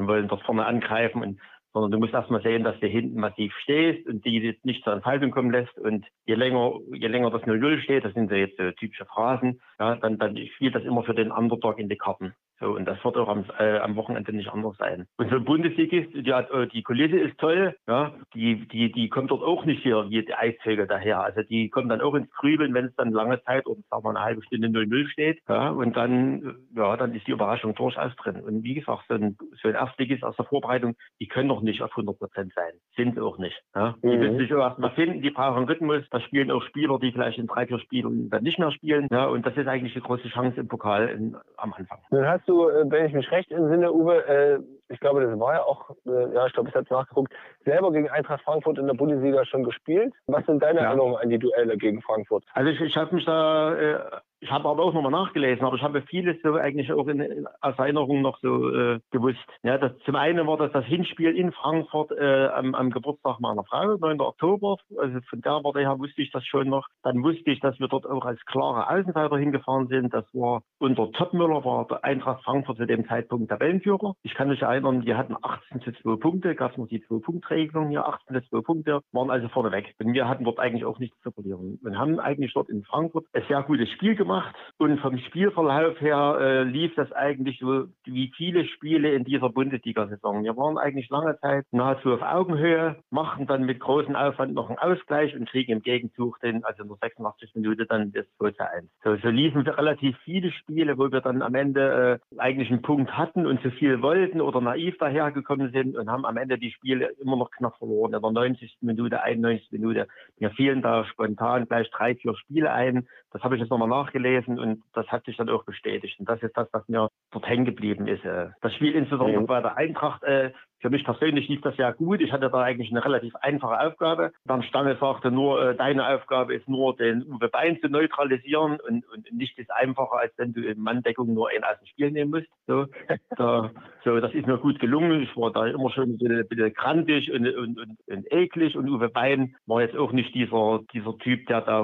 [0.00, 1.40] und wollen dort vorne angreifen und
[1.72, 5.30] sondern du musst erstmal sehen, dass du hinten massiv stehst und die nicht zur Entfaltung
[5.30, 5.76] kommen lässt.
[5.78, 9.60] Und je länger, je länger das 0-0 steht, das sind so jetzt so typische Phrasen,
[9.78, 12.34] ja, dann, dann spielt das immer für den Underdog in die Karten.
[12.62, 15.08] So, und das wird auch am, äh, am Wochenende nicht anders sein.
[15.16, 19.32] Und so ein Bundesligist, die, äh, die Kulisse ist toll, ja, die, die, die kommt
[19.32, 21.24] dort auch nicht hier wie die Eisvögel daher.
[21.24, 24.10] Also die kommen dann auch ins Grübeln, wenn es dann lange Zeit oder sagen wir
[24.10, 25.40] eine halbe Stunde 0-0 steht.
[25.48, 28.40] Ja, und dann, ja, dann ist die Überraschung durchaus drin.
[28.40, 31.82] Und wie gesagt, so ein, so ein Erstligist aus der Vorbereitung, die können doch nicht
[31.82, 32.74] auf 100 Prozent sein.
[32.94, 33.60] Sind sie auch nicht.
[33.74, 33.96] Ja.
[34.04, 34.18] Die mhm.
[34.18, 36.04] müssen sich auch erstmal finden, die brauchen einen Rhythmus.
[36.12, 39.08] Da spielen auch Spieler, die vielleicht in drei, vier Spielen dann nicht mehr spielen.
[39.10, 41.98] Ja, und das ist eigentlich eine große Chance im Pokal in, am Anfang.
[42.10, 45.38] Dann hast du du, äh, wenn ich mich recht entsinne, Uwe, äh, ich glaube, das
[45.38, 47.32] war ja auch, äh, ja, ich glaube, ich habe nachgeguckt,
[47.64, 50.12] selber gegen Eintracht Frankfurt in der Bundesliga schon gespielt.
[50.26, 50.86] Was sind deine ja.
[50.86, 52.44] Erinnerungen an die Duelle gegen Frankfurt?
[52.52, 54.00] Also ich, ich habe mich da äh,
[54.42, 57.78] ich habe aber auch nochmal nachgelesen, aber ich habe vieles so eigentlich auch in, aus
[57.78, 59.38] Erinnerung noch so äh, gewusst.
[59.62, 63.62] Ja, das, zum einen war das das Hinspiel in Frankfurt äh, am, am, Geburtstag meiner
[63.62, 64.20] Frau, 9.
[64.20, 64.78] Oktober.
[64.98, 66.88] Also von der Warte her wusste ich das schon noch.
[67.04, 70.12] Dann wusste ich, dass wir dort auch als klare Außenseiter hingefahren sind.
[70.12, 74.14] Das war unter Topmüller, war der Eintracht Frankfurt zu dem Zeitpunkt Tabellenführer.
[74.24, 77.90] Ich kann mich erinnern, wir hatten 18 zu 2 Punkte, gab es noch die 2-Punkt-Regelung
[77.90, 79.94] hier, 18 zu 2 Punkte, waren also vorne weg.
[80.02, 81.78] Und wir hatten dort eigentlich auch nichts zu verlieren.
[81.80, 84.54] Wir haben eigentlich dort in Frankfurt ein sehr gutes Spiel gemacht gemacht.
[84.78, 90.42] Und vom Spielverlauf her äh, lief das eigentlich so wie viele Spiele in dieser Bundesliga-Saison.
[90.42, 94.78] Wir waren eigentlich lange Zeit nahezu auf Augenhöhe, machten dann mit großem Aufwand noch einen
[94.78, 98.90] Ausgleich und kriegen im Gegenzug den, also nur 86 Minuten dann das 2 zu 1.
[99.04, 103.16] So, so liefen relativ viele Spiele, wo wir dann am Ende äh, eigentlich einen Punkt
[103.16, 107.10] hatten und zu viel wollten oder naiv dahergekommen sind und haben am Ende die Spiele
[107.20, 108.14] immer noch knapp verloren.
[108.14, 108.78] In der 90.
[108.80, 109.70] Minute, 91.
[109.70, 110.08] Minute.
[110.40, 113.06] Mir fielen da spontan gleich drei, vier Spiele ein.
[113.30, 116.18] Das habe ich jetzt nochmal nachgelesen gelesen und das hat sich dann auch bestätigt.
[116.18, 118.24] Und das ist das, was mir dort hängen geblieben ist.
[118.24, 118.50] Äh.
[118.60, 122.20] Das Spiel insbesondere bei der Eintracht äh, Für mich persönlich lief das sehr gut.
[122.20, 124.32] Ich hatte da eigentlich eine relativ einfache Aufgabe.
[124.44, 129.04] Dann Stange sagte nur, äh, deine Aufgabe ist nur, den Uwe Bein zu neutralisieren und,
[129.08, 132.32] und nicht ist einfacher, als wenn du in Manndeckung nur einen aus dem Spiel nehmen
[132.32, 132.48] musst.
[132.66, 132.86] So,
[133.36, 133.70] da,
[134.04, 135.22] so das ist mir gut gelungen.
[135.22, 138.76] Ich war da immer schon ein bisschen, ein bisschen krantig und, und, und, und eklig
[138.76, 141.82] und Uwe Bein war jetzt auch nicht dieser, dieser Typ, der da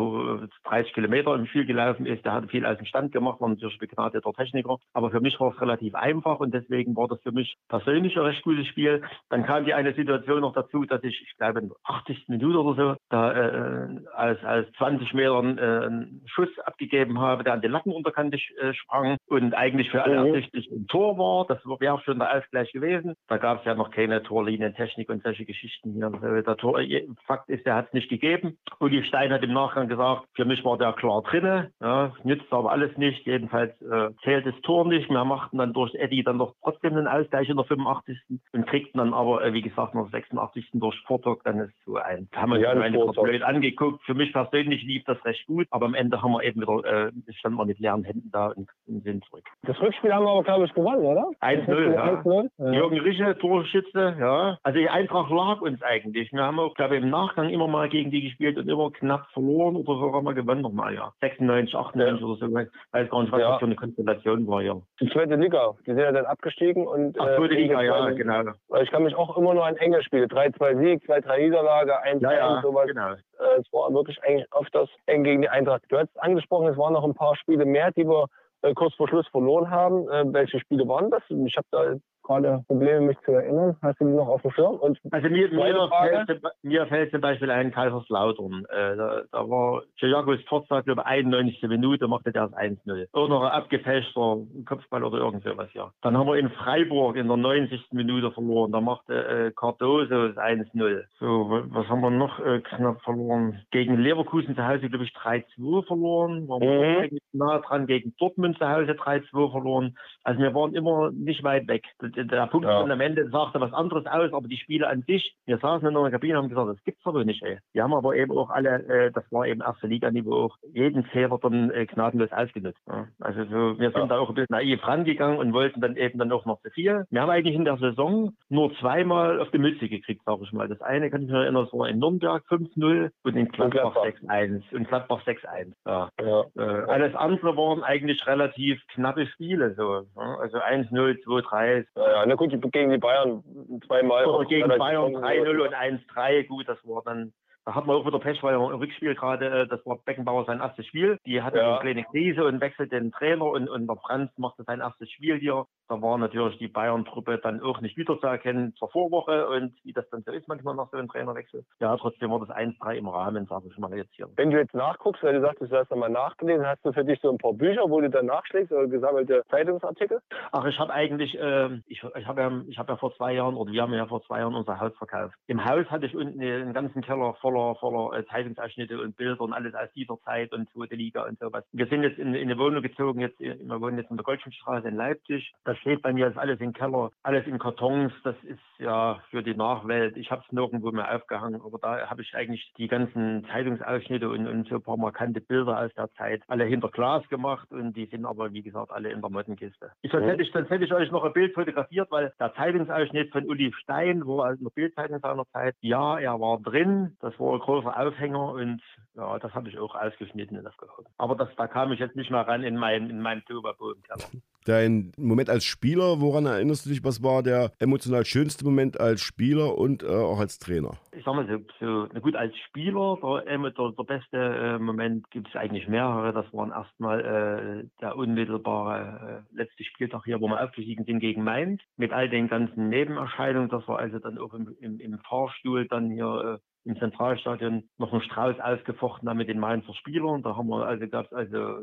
[0.64, 2.24] 30 Kilometer im Spiel gelaufen ist.
[2.24, 4.78] Der hat viel aus dem Stand gemacht, war natürlich begnadeter Techniker.
[4.92, 8.24] Aber für mich war es relativ einfach und deswegen war das für mich persönlich ein
[8.24, 8.88] recht gutes Spiel.
[8.88, 9.03] Spiel.
[9.31, 12.29] Dann kam die eine Situation noch dazu, dass ich, ich glaube, in der 80.
[12.29, 17.55] Minute oder so, da äh, als, als 20 Metern äh, einen Schuss abgegeben habe, der
[17.55, 20.27] an den Lattenunterkante äh, sprang und eigentlich für alle mhm.
[20.35, 21.46] ersichtlich im Tor war.
[21.46, 23.14] Das wäre auch schon der Ausgleich gewesen.
[23.29, 26.07] Da gab es ja noch keine Torlinientechnik und solche Geschichten hier.
[26.07, 28.59] Also der Tor, äh, Fakt ist, der hat es nicht gegeben.
[28.81, 31.70] Uli Stein hat im Nachgang gesagt, für mich war der klar drinne.
[31.81, 33.27] Ja, nützt aber alles nicht.
[33.27, 35.11] Jedenfalls äh, zählt das Tor nicht.
[35.11, 38.18] Wir machten dann durch Eddie dann noch trotzdem einen Ausgleich in der 85.
[38.53, 40.71] und kriegten dann aber, äh, wie gesagt, noch 86.
[40.75, 44.03] durch Vortag, dann ist so ein, haben wir ja, uns blöd angeguckt.
[44.05, 47.12] Für mich persönlich lief das recht gut, aber am Ende haben wir eben wieder, äh,
[47.33, 49.45] standen wir mit leeren Händen da und, und sind zurück.
[49.62, 51.31] Das Rückspiel haben wir aber, glaube ich, gewonnen, oder?
[51.41, 52.45] 1-0, ja.
[52.59, 52.73] ja.
[52.73, 54.59] Jürgen Rische, Torschütze, ja.
[54.62, 56.33] Also die Eintracht lag uns eigentlich.
[56.33, 59.27] Wir haben auch, glaube ich, im Nachgang immer mal gegen die gespielt und immer knapp
[59.33, 61.12] verloren oder sogar mal gewonnen nochmal, ja.
[61.21, 62.27] 96, 98 ja.
[62.27, 62.47] oder so.
[62.47, 63.51] Ich weiß gar nicht, was ja.
[63.51, 64.77] das für eine Konstellation war, ja.
[65.01, 67.19] Die zweite Liga, die sind ja dann abgestiegen und.
[67.19, 68.53] Ach, zweite äh, Liga, ja, genau.
[68.83, 70.26] Ich kann mich auch immer nur an enge Spiele.
[70.26, 72.87] 3-2 Sieg, 2-3 Niederlage, 1-1, ja, ja, sowas.
[72.87, 73.12] Genau.
[73.12, 75.83] Äh, es war wirklich eigentlich öfters eng gegen die Eintracht.
[75.88, 78.26] Du hast angesprochen, es waren noch ein paar Spiele mehr, die wir
[78.62, 80.09] äh, kurz vor Schluss verloren haben.
[80.11, 81.22] Äh, welche Spiele waren das?
[81.31, 81.94] Ich habe da
[82.29, 83.77] gerade Probleme, mich zu erinnern.
[83.83, 84.77] Hast du die noch auf dem Schirm?
[84.77, 85.88] Und also mir, mir,
[86.27, 88.64] fällt, mir fällt zum Beispiel ein Kaiserslautern.
[88.71, 91.62] Äh, da, da war Giacos Forza, glaube ich, 91.
[91.62, 93.07] Minute, machte der das 1-0.
[93.12, 95.91] Oder ein abgefälschter Kopfball oder irgend sowas, ja.
[96.03, 97.93] Dann haben wir in Freiburg in der 90.
[97.93, 98.73] Minute verloren.
[98.73, 101.05] Da machte äh, Cardoso das 1-0.
[101.19, 103.61] So, was haben wir noch äh, knapp verloren?
[103.71, 106.49] Gegen Leverkusen zu Hause, glaube ich, 3-2 verloren.
[106.49, 106.99] Waren mhm.
[106.99, 109.97] eigentlich nah dran gegen Dortmund zu Hause 3-2 verloren.
[110.25, 111.85] Also wir waren immer nicht weit weg
[112.24, 112.81] der Punkt ja.
[112.81, 116.11] am Ende sagte was anderes aus, aber die Spiele an sich, wir saßen in einer
[116.11, 117.59] Kabine und haben gesagt, das gibt's doch nicht, ey.
[117.72, 121.38] Wir haben aber eben auch alle, äh, das war eben erste Liga-Niveau auch, jeden Fehler
[121.40, 122.81] dann äh, gnadenlos ausgenutzt.
[122.87, 123.07] Ja.
[123.20, 124.07] Also so, wir sind ja.
[124.07, 127.04] da auch ein bisschen naiv rangegangen und wollten dann eben dann auch noch zu viel.
[127.11, 130.68] Wir haben eigentlich in der Saison nur zweimal auf die Mütze gekriegt, sage ich mal.
[130.68, 134.74] Das eine kann ich mich erinnern, das war in Nürnberg 5-0 und in Gladbach 6-1
[134.74, 135.72] und Gladbach 6-1.
[135.87, 136.09] Ja.
[136.20, 136.44] Ja.
[136.57, 140.07] Äh, alles andere waren eigentlich relativ knappe Spiele, so.
[140.16, 141.87] Also 1-0, 2-3.
[142.12, 143.42] Ja, na gut, gegen die Bayern
[143.87, 144.27] zweimal.
[144.27, 147.33] Oder gegen Bayern 3-0 und 1-3, gut, das war dann
[147.68, 150.61] da hat man auch wieder Pech, weil im Rückspiel gerade, äh, das war Beckenbauer sein
[150.61, 151.18] erstes Spiel.
[151.26, 151.72] Die hatte ja.
[151.72, 155.37] eine kleine Krise und wechselt den Trainer und, und der Franz machte sein erstes Spiel
[155.37, 155.66] hier.
[155.87, 160.22] Da war natürlich die Bayern-Truppe dann auch nicht wiederzuerkennen zur Vorwoche und wie das dann
[160.22, 161.62] so ist manchmal nach so einem Trainerwechsel.
[161.78, 164.28] Ja, trotzdem war das 1-3 im Rahmen, sage ich mal jetzt hier.
[164.37, 167.20] Wenn du jetzt nachguckst, weil du sagtest, du hast einmal nachgelesen, hast du für dich
[167.20, 170.20] so ein paar Bücher, wo du dann nachschlägst oder gesammelte Zeitungsartikel?
[170.52, 173.72] Ach, ich habe eigentlich, äh, ich, ich habe ja, hab ja vor zwei Jahren, oder
[173.72, 175.35] wir haben ja vor zwei Jahren unser Haus verkauft.
[175.46, 179.40] Im Haus hatte ich unten einen ganzen Keller voller voller, voller äh, Zeitungsausschnitte und Bilder
[179.40, 181.64] und alles aus dieser Zeit und zweite Liga und sowas.
[181.73, 184.25] Wir sind jetzt in, in eine Wohnung gezogen, jetzt, äh, wir wohnen jetzt in der
[184.25, 185.53] Goldschmidtstraße in Leipzig.
[185.64, 188.12] Das steht bei mir das alles im Keller, alles in Kartons.
[188.25, 190.16] Das ist ja für die Nachwelt.
[190.16, 194.47] Ich habe es nirgendwo mehr aufgehangen, aber da habe ich eigentlich die ganzen Zeitungsausschnitte und,
[194.47, 198.07] und so ein paar markante Bilder aus der Zeit alle hinter Glas gemacht und die
[198.07, 199.90] sind aber, wie gesagt, alle in der Mottenkiste.
[200.03, 203.33] Ich, sonst, hätte ich, sonst hätte ich euch noch ein Bild fotografiert, weil der Zeitungsausschnitt
[203.33, 207.16] von Uli Stein, wo er in der Bildzeitung seiner Zeit, ja, er war drin.
[207.21, 208.82] Das war ein großer Aufhänger und
[209.14, 211.08] ja, das habe ich auch ausgeschnitten und aufgehoben.
[211.18, 214.24] Aber das, da kam ich jetzt nicht mehr ran in meinen in meinen Tuba-Bodenkeller.
[214.64, 219.22] Dein Moment als Spieler, woran erinnerst du dich, was war der emotional schönste Moment als
[219.22, 220.98] Spieler und äh, auch als Trainer?
[221.12, 225.30] Ich sag mal so, so na gut, als Spieler, der, der, der beste äh, Moment
[225.30, 226.32] gibt es eigentlich mehrere.
[226.32, 231.42] Das waren erstmal äh, der unmittelbare äh, letzte Spieltag hier, wo wir aufgestiegen sind gegen
[231.42, 233.70] Mainz, mit all den ganzen Nebenerscheinungen.
[233.70, 238.12] Das war also dann auch im, im, im Fahrstuhl dann hier äh, im Zentralstadion noch
[238.12, 240.43] einen Strauß ausgefochten haben mit den Mainzer Spielern.
[240.43, 241.79] Da haben wir, also gab es also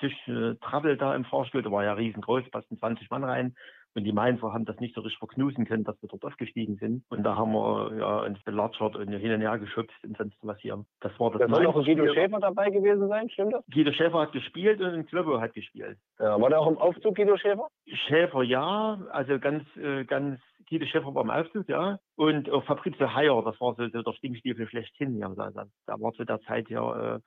[0.00, 3.54] Tischtrabbel da im Fahrstuhl, da war ja riesengroß, passten 20 Mann rein.
[3.94, 7.04] Und die Mainzer haben das nicht so richtig verknusen können, dass wir dort aufgestiegen sind.
[7.08, 10.58] Und da haben wir ja uns belatschert und hin und her geschubst und sonst was
[10.60, 10.84] hier.
[11.00, 11.40] Das war das.
[11.40, 13.64] Da soll auch Guido Schäfer dabei gewesen sein, stimmt das?
[13.72, 15.98] Guido Schäfer hat gespielt und Klobo hat gespielt.
[16.18, 17.68] Ja, war der auch im Aufzug, Guido Schäfer?
[17.86, 21.98] Schäfer ja, also ganz, äh, ganz Guido Schäfer war im Aufzug, ja.
[22.14, 25.18] Und auch Fabrizio Heyer, das war so, so der Stinkstiefel schlechthin.
[25.18, 25.28] Ja.
[25.34, 25.50] Da,
[25.86, 27.20] da war zu der Zeit ja äh,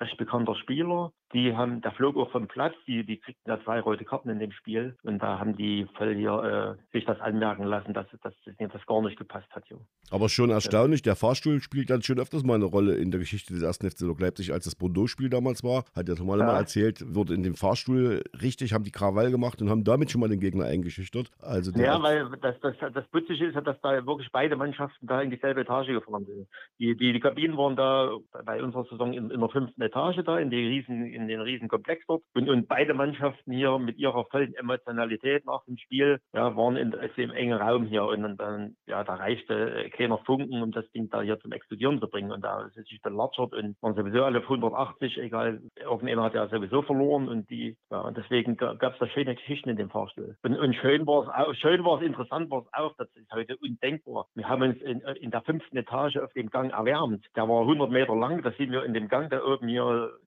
[0.00, 1.12] recht bekannter Spieler.
[1.32, 4.40] Die haben, der flog auch vom Platz, die, die kriegten ja zwei rote Karten in
[4.40, 8.34] dem Spiel und da haben die voll hier äh, sich das anmerken lassen, dass, dass,
[8.44, 9.64] dass das gar nicht gepasst hat.
[9.68, 9.78] Hier.
[10.10, 13.52] Aber schon erstaunlich, der Fahrstuhl spielt dann schon öfters mal eine Rolle in der Geschichte
[13.52, 15.84] des ersten FC Leipzig, als das Bordeaux-Spiel damals war.
[15.94, 16.46] Hat der Thomas ja.
[16.46, 20.20] mal erzählt, wurde in dem Fahrstuhl richtig, haben die Krawall gemacht und haben damit schon
[20.20, 21.30] mal den Gegner eingeschüchtert.
[21.40, 25.30] Also ja, weil das, das, das Putzige ist, dass da wirklich beide Mannschaften da in
[25.30, 26.48] dieselbe Etage gefahren sind.
[26.78, 28.10] Die, die, die Kabinen waren da
[28.44, 31.68] bei unserer Saison in, in der fünften Etage da, in, die riesen, in den riesen
[31.68, 32.22] Komplex dort.
[32.34, 36.94] Und, und beide Mannschaften hier mit ihrer vollen Emotionalität nach dem Spiel ja, waren in,
[37.16, 38.04] im engen Raum hier.
[38.04, 42.08] Und dann, ja, da reichte keiner Funken, um das Ding da hier zum Explodieren zu
[42.08, 42.32] bringen.
[42.32, 46.48] Und da ist sich belatschert und waren sowieso alle auf 180, egal, irgendeiner hat ja
[46.48, 47.28] sowieso verloren.
[47.28, 50.36] Und die, ja, und deswegen gab es da schöne Geschichten in dem Fahrstuhl.
[50.42, 54.26] Und, und schön war es auch, interessant war es auch, das ist heute undenkbar.
[54.34, 57.26] Wir haben uns in, in der fünften Etage auf dem Gang erwärmt.
[57.36, 59.79] Der war 100 Meter lang, da sind wir in dem Gang da oben hier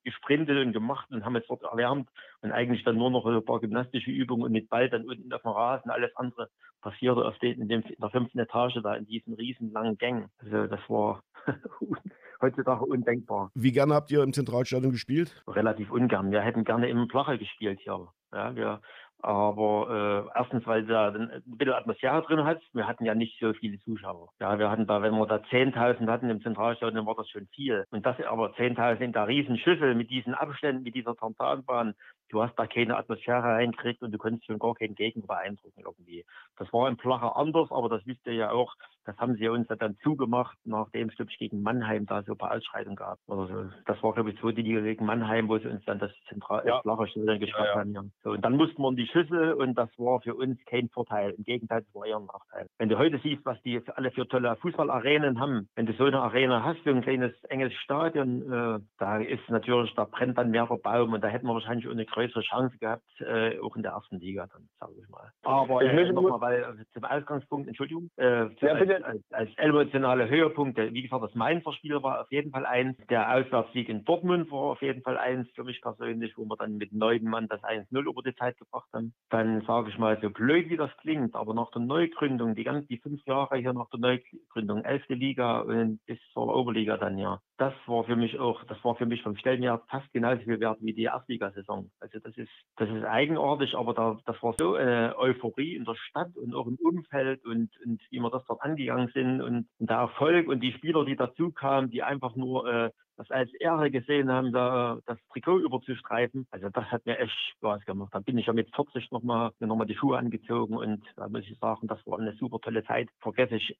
[0.04, 2.10] gesprintet und gemacht und haben es dort erwärmt
[2.42, 5.42] und eigentlich dann nur noch ein paar gymnastische Übungen und mit Ball dann unten auf
[5.42, 5.92] dem Rasen.
[5.92, 6.50] Alles andere
[6.82, 10.30] passierte auf den, in, dem, in der fünften Etage da in diesen riesen langen Gängen.
[10.40, 11.24] Also das war
[12.42, 13.52] heutzutage undenkbar.
[13.56, 15.44] Wie gerne habt ihr im Zentralstadion gespielt?
[15.48, 16.32] Relativ ungern.
[16.32, 18.08] Wir hätten gerne im Flache gespielt hier.
[18.32, 18.82] Ja, wir
[19.24, 22.62] aber äh, erstens, weil du da ein bisschen Atmosphäre drin hast.
[22.74, 24.30] Wir hatten ja nicht so viele Zuschauer.
[24.40, 27.48] Ja, wir hatten da, wenn wir da 10.000 hatten im Zentralstadion, dann war das schon
[27.48, 27.86] viel.
[27.92, 31.96] Und das aber 10.000 in der Riesenschüssel mit diesen Abständen, mit dieser Tartanbahn,
[32.34, 36.26] du hast da keine Atmosphäre reinkriegt und du konntest schon gar keinen Gegner beeindrucken irgendwie.
[36.58, 38.74] Das war im Flacher anders, aber das wisst ihr ja auch,
[39.06, 42.34] das haben sie uns ja dann zugemacht, nachdem es, glaube ich, gegen Mannheim da so
[42.34, 43.20] ein paar Ausschreitungen gab.
[43.28, 43.70] Oder so.
[43.86, 46.82] Das war, glaube ich, zweite Liga gegen Mannheim, wo sie uns dann das Zentral ja.
[46.82, 47.80] flache Stadion geschafft ja, ja.
[47.80, 47.94] haben.
[47.94, 48.04] Ja.
[48.24, 51.32] So, und dann mussten wir in die Schüssel und das war für uns kein Vorteil.
[51.32, 52.68] Im Gegenteil, es war eher ein Nachteil.
[52.78, 56.22] Wenn du heute siehst, was die alle für tolle Fußballarenen haben, wenn du so eine
[56.22, 60.68] Arena hast, so ein kleines enges Stadion, äh, da ist natürlich, da brennt dann mehr
[60.68, 63.84] der Baum und da hätten wir wahrscheinlich auch eine größere Chance gehabt, äh, auch in
[63.84, 65.32] der ersten Liga dann, sage ich mal.
[65.44, 71.02] Aber äh, nochmal, weil zum Ausgangspunkt, Entschuldigung, äh, ja, als, als, als emotionale Höhepunkt, wie
[71.02, 72.98] gesagt, das Mainzer Spiel war auf jeden Fall eins.
[73.10, 76.78] Der Auswärtssieg in Dortmund war auf jeden Fall eins für mich persönlich, wo wir dann
[76.78, 79.14] mit neun Mann das 1-0 über die Zeit gebracht haben.
[79.30, 82.88] Dann sage ich mal, so blöd wie das klingt, aber nach der Neugründung, die ganzen
[82.88, 87.40] die fünf Jahre hier nach der Neugründung, elfte Liga und bis zur Oberliga dann ja,
[87.58, 90.80] das war für mich auch, das war für mich vom Stellenwert fast genauso viel wert
[90.82, 91.92] wie die Erstligasaison.
[92.00, 95.96] Also das ist, das ist eigenartig, aber da, das war so eine Euphorie in der
[95.96, 99.90] Stadt und auch im Umfeld und, und wie wir das dort angegangen sind und, und
[99.90, 103.92] der Erfolg und die Spieler, die dazu kamen, die einfach nur äh, das als Ehre
[103.92, 106.48] gesehen haben, da das Trikot überzustreifen.
[106.52, 108.14] Also das hat mir echt Spaß gemacht.
[108.14, 111.44] Dann bin ich ja mit 40 nochmal noch mal die Schuhe angezogen und da muss
[111.50, 113.10] ich sagen, das war eine super tolle Zeit.
[113.20, 113.78] Vergesse ich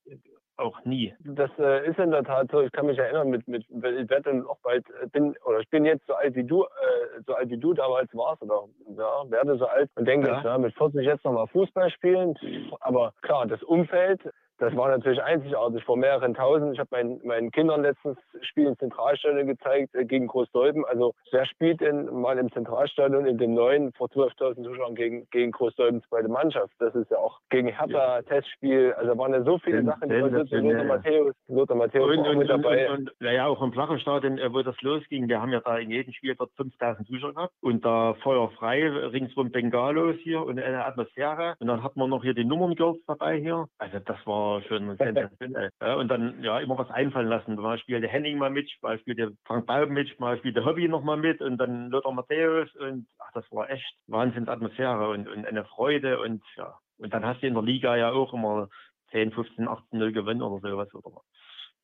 [0.56, 1.14] auch nie.
[1.20, 2.60] Das äh, ist in der Tat so.
[2.60, 5.68] Ich kann mich erinnern, mit, mit, ich werde dann auch bald, äh, bin, oder ich
[5.68, 8.64] bin jetzt so alt wie du, äh, so alt wie du damals warst, oder
[8.96, 10.42] ja, werde so alt und denke, ja.
[10.42, 12.38] ja mit 40 jetzt nochmal Fußball spielen.
[12.80, 14.20] Aber klar, das Umfeld,
[14.58, 16.74] das war natürlich einzigartig vor mehreren tausend.
[16.74, 20.84] Ich habe meinen, meinen Kindern letztens Spiel in Zentralstadion gezeigt äh, gegen Großdolben.
[20.84, 25.50] Also wer spielt denn mal im Zentralstadion in dem neuen vor 12.000 Zuschauern gegen, gegen
[25.50, 26.72] Großdolbens zweite Mannschaft?
[26.78, 28.22] Das ist ja auch gegen Hertha ja.
[28.22, 28.94] Testspiel.
[28.96, 30.08] Also waren ja so viele den, Sachen.
[30.08, 32.90] Die Lothar Matthäus, Lothar Matthäus und, und, mit dabei.
[32.90, 35.90] Und, und, ja, auch im Flachenstadion, äh, wo das losging, wir haben ja da in
[35.90, 41.56] jedem Spiel dort 5.000 Zuschauer gehabt und da feuerfrei ringsrum Bengalos hier und eine Atmosphäre.
[41.58, 43.66] Und dann hatten wir noch hier die Nummerngirls dabei hier.
[43.78, 45.70] Also das war war schon sensationell.
[45.80, 47.54] ja, und dann ja immer was einfallen lassen.
[47.56, 50.64] Mal spielt der Henning mal mit, mal spielt der Frank Baum mit, mal spielt der
[50.64, 55.28] Hobby noch mal mit und dann Lothar Matthäus und ach, das war echt Wahnsinnsatmosphäre und,
[55.28, 56.74] und eine Freude und ja.
[56.98, 58.68] Und dann hast du in der Liga ja auch immer
[59.10, 60.94] 10, 15, 18, 0 gewonnen oder sowas.
[60.94, 61.20] Oder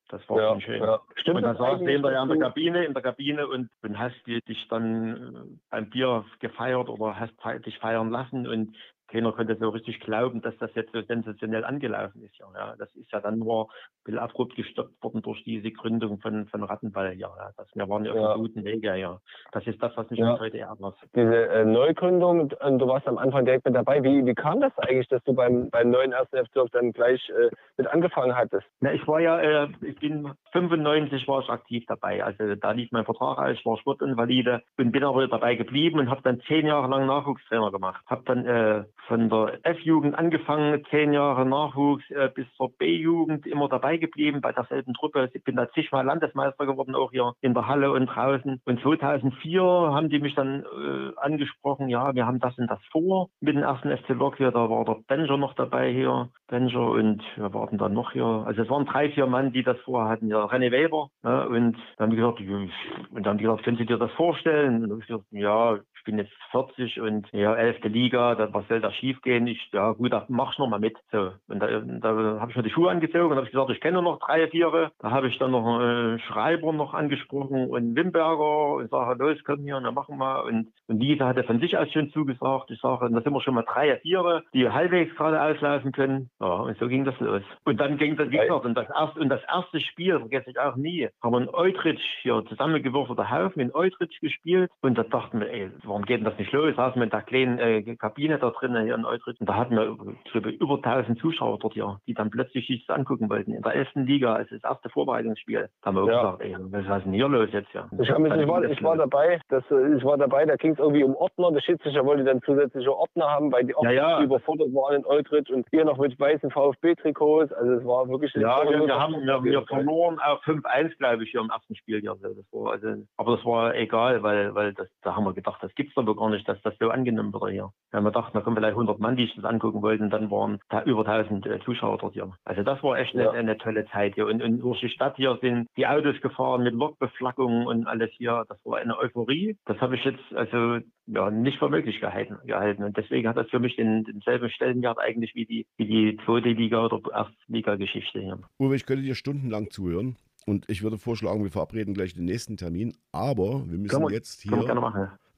[0.09, 0.83] das war ja, schon schön.
[0.83, 0.99] Ja.
[1.15, 3.97] Stimmt und dann saß du in der, in der Kabine, in der Kabine und, und
[3.97, 7.33] hast dich dann äh, beim Bier gefeiert oder hast
[7.65, 8.75] dich feiern lassen und
[9.11, 12.37] keiner konnte so richtig glauben, dass das jetzt so sensationell angelaufen ist.
[12.37, 12.75] Ja.
[12.77, 16.63] Das ist ja dann nur ein bisschen abrupt gestoppt worden durch diese Gründung von, von
[16.63, 17.13] Rattenball.
[17.13, 17.29] Ja.
[17.57, 18.33] Das, wir waren ja auf ja.
[18.33, 18.95] einem guten Wege.
[18.95, 19.19] Ja.
[19.51, 20.39] Das ist das, was mich ja.
[20.39, 20.95] heute ärgert.
[21.15, 24.01] Diese äh, Neugründung, du warst am Anfang direkt mit dabei.
[24.03, 27.49] Wie, wie kam das eigentlich, dass du beim, beim neuen ersten FC dann gleich äh,
[27.77, 28.65] mit angefangen hattest?
[28.79, 32.23] Na, ich war ja, äh, ich bin 95 war ich aktiv dabei.
[32.23, 36.09] Also da lief mein Vertrag aus, ich war Sportinvalide und bin aber dabei geblieben und
[36.09, 38.03] habe dann zehn Jahre lang Nachwuchstrainer gemacht.
[38.07, 43.69] Habe dann äh, von der F-Jugend angefangen, zehn Jahre Nachwuchs äh, bis zur B-Jugend immer
[43.69, 45.29] dabei geblieben bei derselben Truppe.
[45.33, 48.61] Ich bin da zigmal Landesmeister geworden, auch hier in der Halle und draußen.
[48.63, 53.29] Und 2004 haben die mich dann äh, angesprochen, ja, wir haben das und das vor
[53.39, 54.51] mit dem ersten FC Lok hier.
[54.51, 58.25] Da war der Bencher noch dabei hier, Bencher und wir warten dann noch hier.
[58.25, 60.27] Also es waren drei, vier Mann, die das vorher hatten.
[60.27, 61.09] Ja, René Weber.
[61.23, 64.11] Ja, und dann haben die gesagt, und dann haben die gesagt, können Sie dir das
[64.11, 64.75] vorstellen?
[64.75, 67.83] Und dann habe ich gesagt, ja, ich bin jetzt 40 und ja, 11.
[67.83, 69.45] Liga, da, was soll da schief gehen?
[69.45, 70.97] Ich, ja gut, da mach ich noch mal mit.
[71.11, 71.31] So.
[71.47, 74.17] Und da, da habe ich mir die Schuhe angezogen und habe gesagt, ich kenne noch
[74.17, 74.91] drei, vier.
[74.99, 79.37] Da habe ich dann noch einen äh, Schreiber noch angesprochen und Wimberger und sage, los,
[79.45, 80.43] komm hier, und dann machen wir.
[80.45, 82.71] Und, und Lisa hatte von sich aus schon zugesagt.
[82.71, 86.31] Ich sage, da sind wir schon mal drei, vier, die halbwegs gerade auslaufen können.
[86.39, 87.43] Ja, und so ging das los.
[87.63, 90.59] Und dann ging das, wie gesagt, und das erste, und das erste Spiel, vergesse ich
[90.59, 95.39] auch nie, haben wir in Eutrich hier zusammengewürfelter Haufen in Eutrich gespielt und da dachten
[95.39, 96.75] wir, ey, warum geht denn das nicht los?
[96.75, 99.75] Saßen wir in der kleinen äh, Kabine da drinnen hier in Eutrich und da hatten
[99.75, 99.97] wir
[100.31, 103.53] glaube, über 1000 Zuschauer dort hier, die dann plötzlich sich das angucken wollten.
[103.53, 106.21] In der ersten Liga, als das erste Vorbereitungsspiel, da haben wir ja.
[106.21, 107.73] gesagt, ey, was ist denn hier los jetzt?
[107.73, 107.89] Ja?
[107.91, 110.79] Ich, mich, ich, war, ich war dabei, das, äh, ich war dabei, da ging es
[110.79, 111.51] irgendwie um Ordner.
[111.51, 114.23] Der Schiedsrichter wollte dann zusätzliche Ordner haben, weil die Ordner ja, ja.
[114.23, 117.51] überfordert waren in Eutrich und hier noch mit weißen VfB-Trikots.
[117.51, 118.33] Also es war wirklich...
[118.35, 122.03] Ja, wir, wir haben wir, wir verloren auch 5-1, glaube ich, hier im ersten Spiel.
[122.03, 122.15] Ja.
[122.21, 125.73] Das war, also, aber das war egal, weil, weil das, da haben wir gedacht, das
[125.75, 127.71] gibt es aber gar nicht, dass das so angenommen wird hier.
[127.91, 130.59] Wir haben gedacht, da kommen vielleicht 100 Mann, die sich das angucken wollten, dann waren
[130.69, 132.31] da über 1000 äh, Zuschauer dort hier.
[132.45, 134.27] Also das war echt eine, eine tolle Zeit hier.
[134.27, 138.45] Und, und durch die Stadt hier sind die Autos gefahren mit Lokbeflaggungen und alles hier.
[138.47, 139.57] Das war eine Euphorie.
[139.65, 142.83] Das habe ich jetzt also ja, nicht für möglich gehalten, gehalten.
[142.83, 146.49] Und deswegen hat das für mich den, denselben Stellenwert eigentlich wie die, wie die zweite
[146.49, 148.39] Liga oder Erstliga-Geschichte hier.
[148.59, 150.15] Uwe, ich könnte dir stundenlang zuhören.
[150.45, 152.95] Und ich würde vorschlagen, wir verabreden gleich den nächsten Termin.
[153.11, 154.57] Aber wir müssen wir, jetzt hier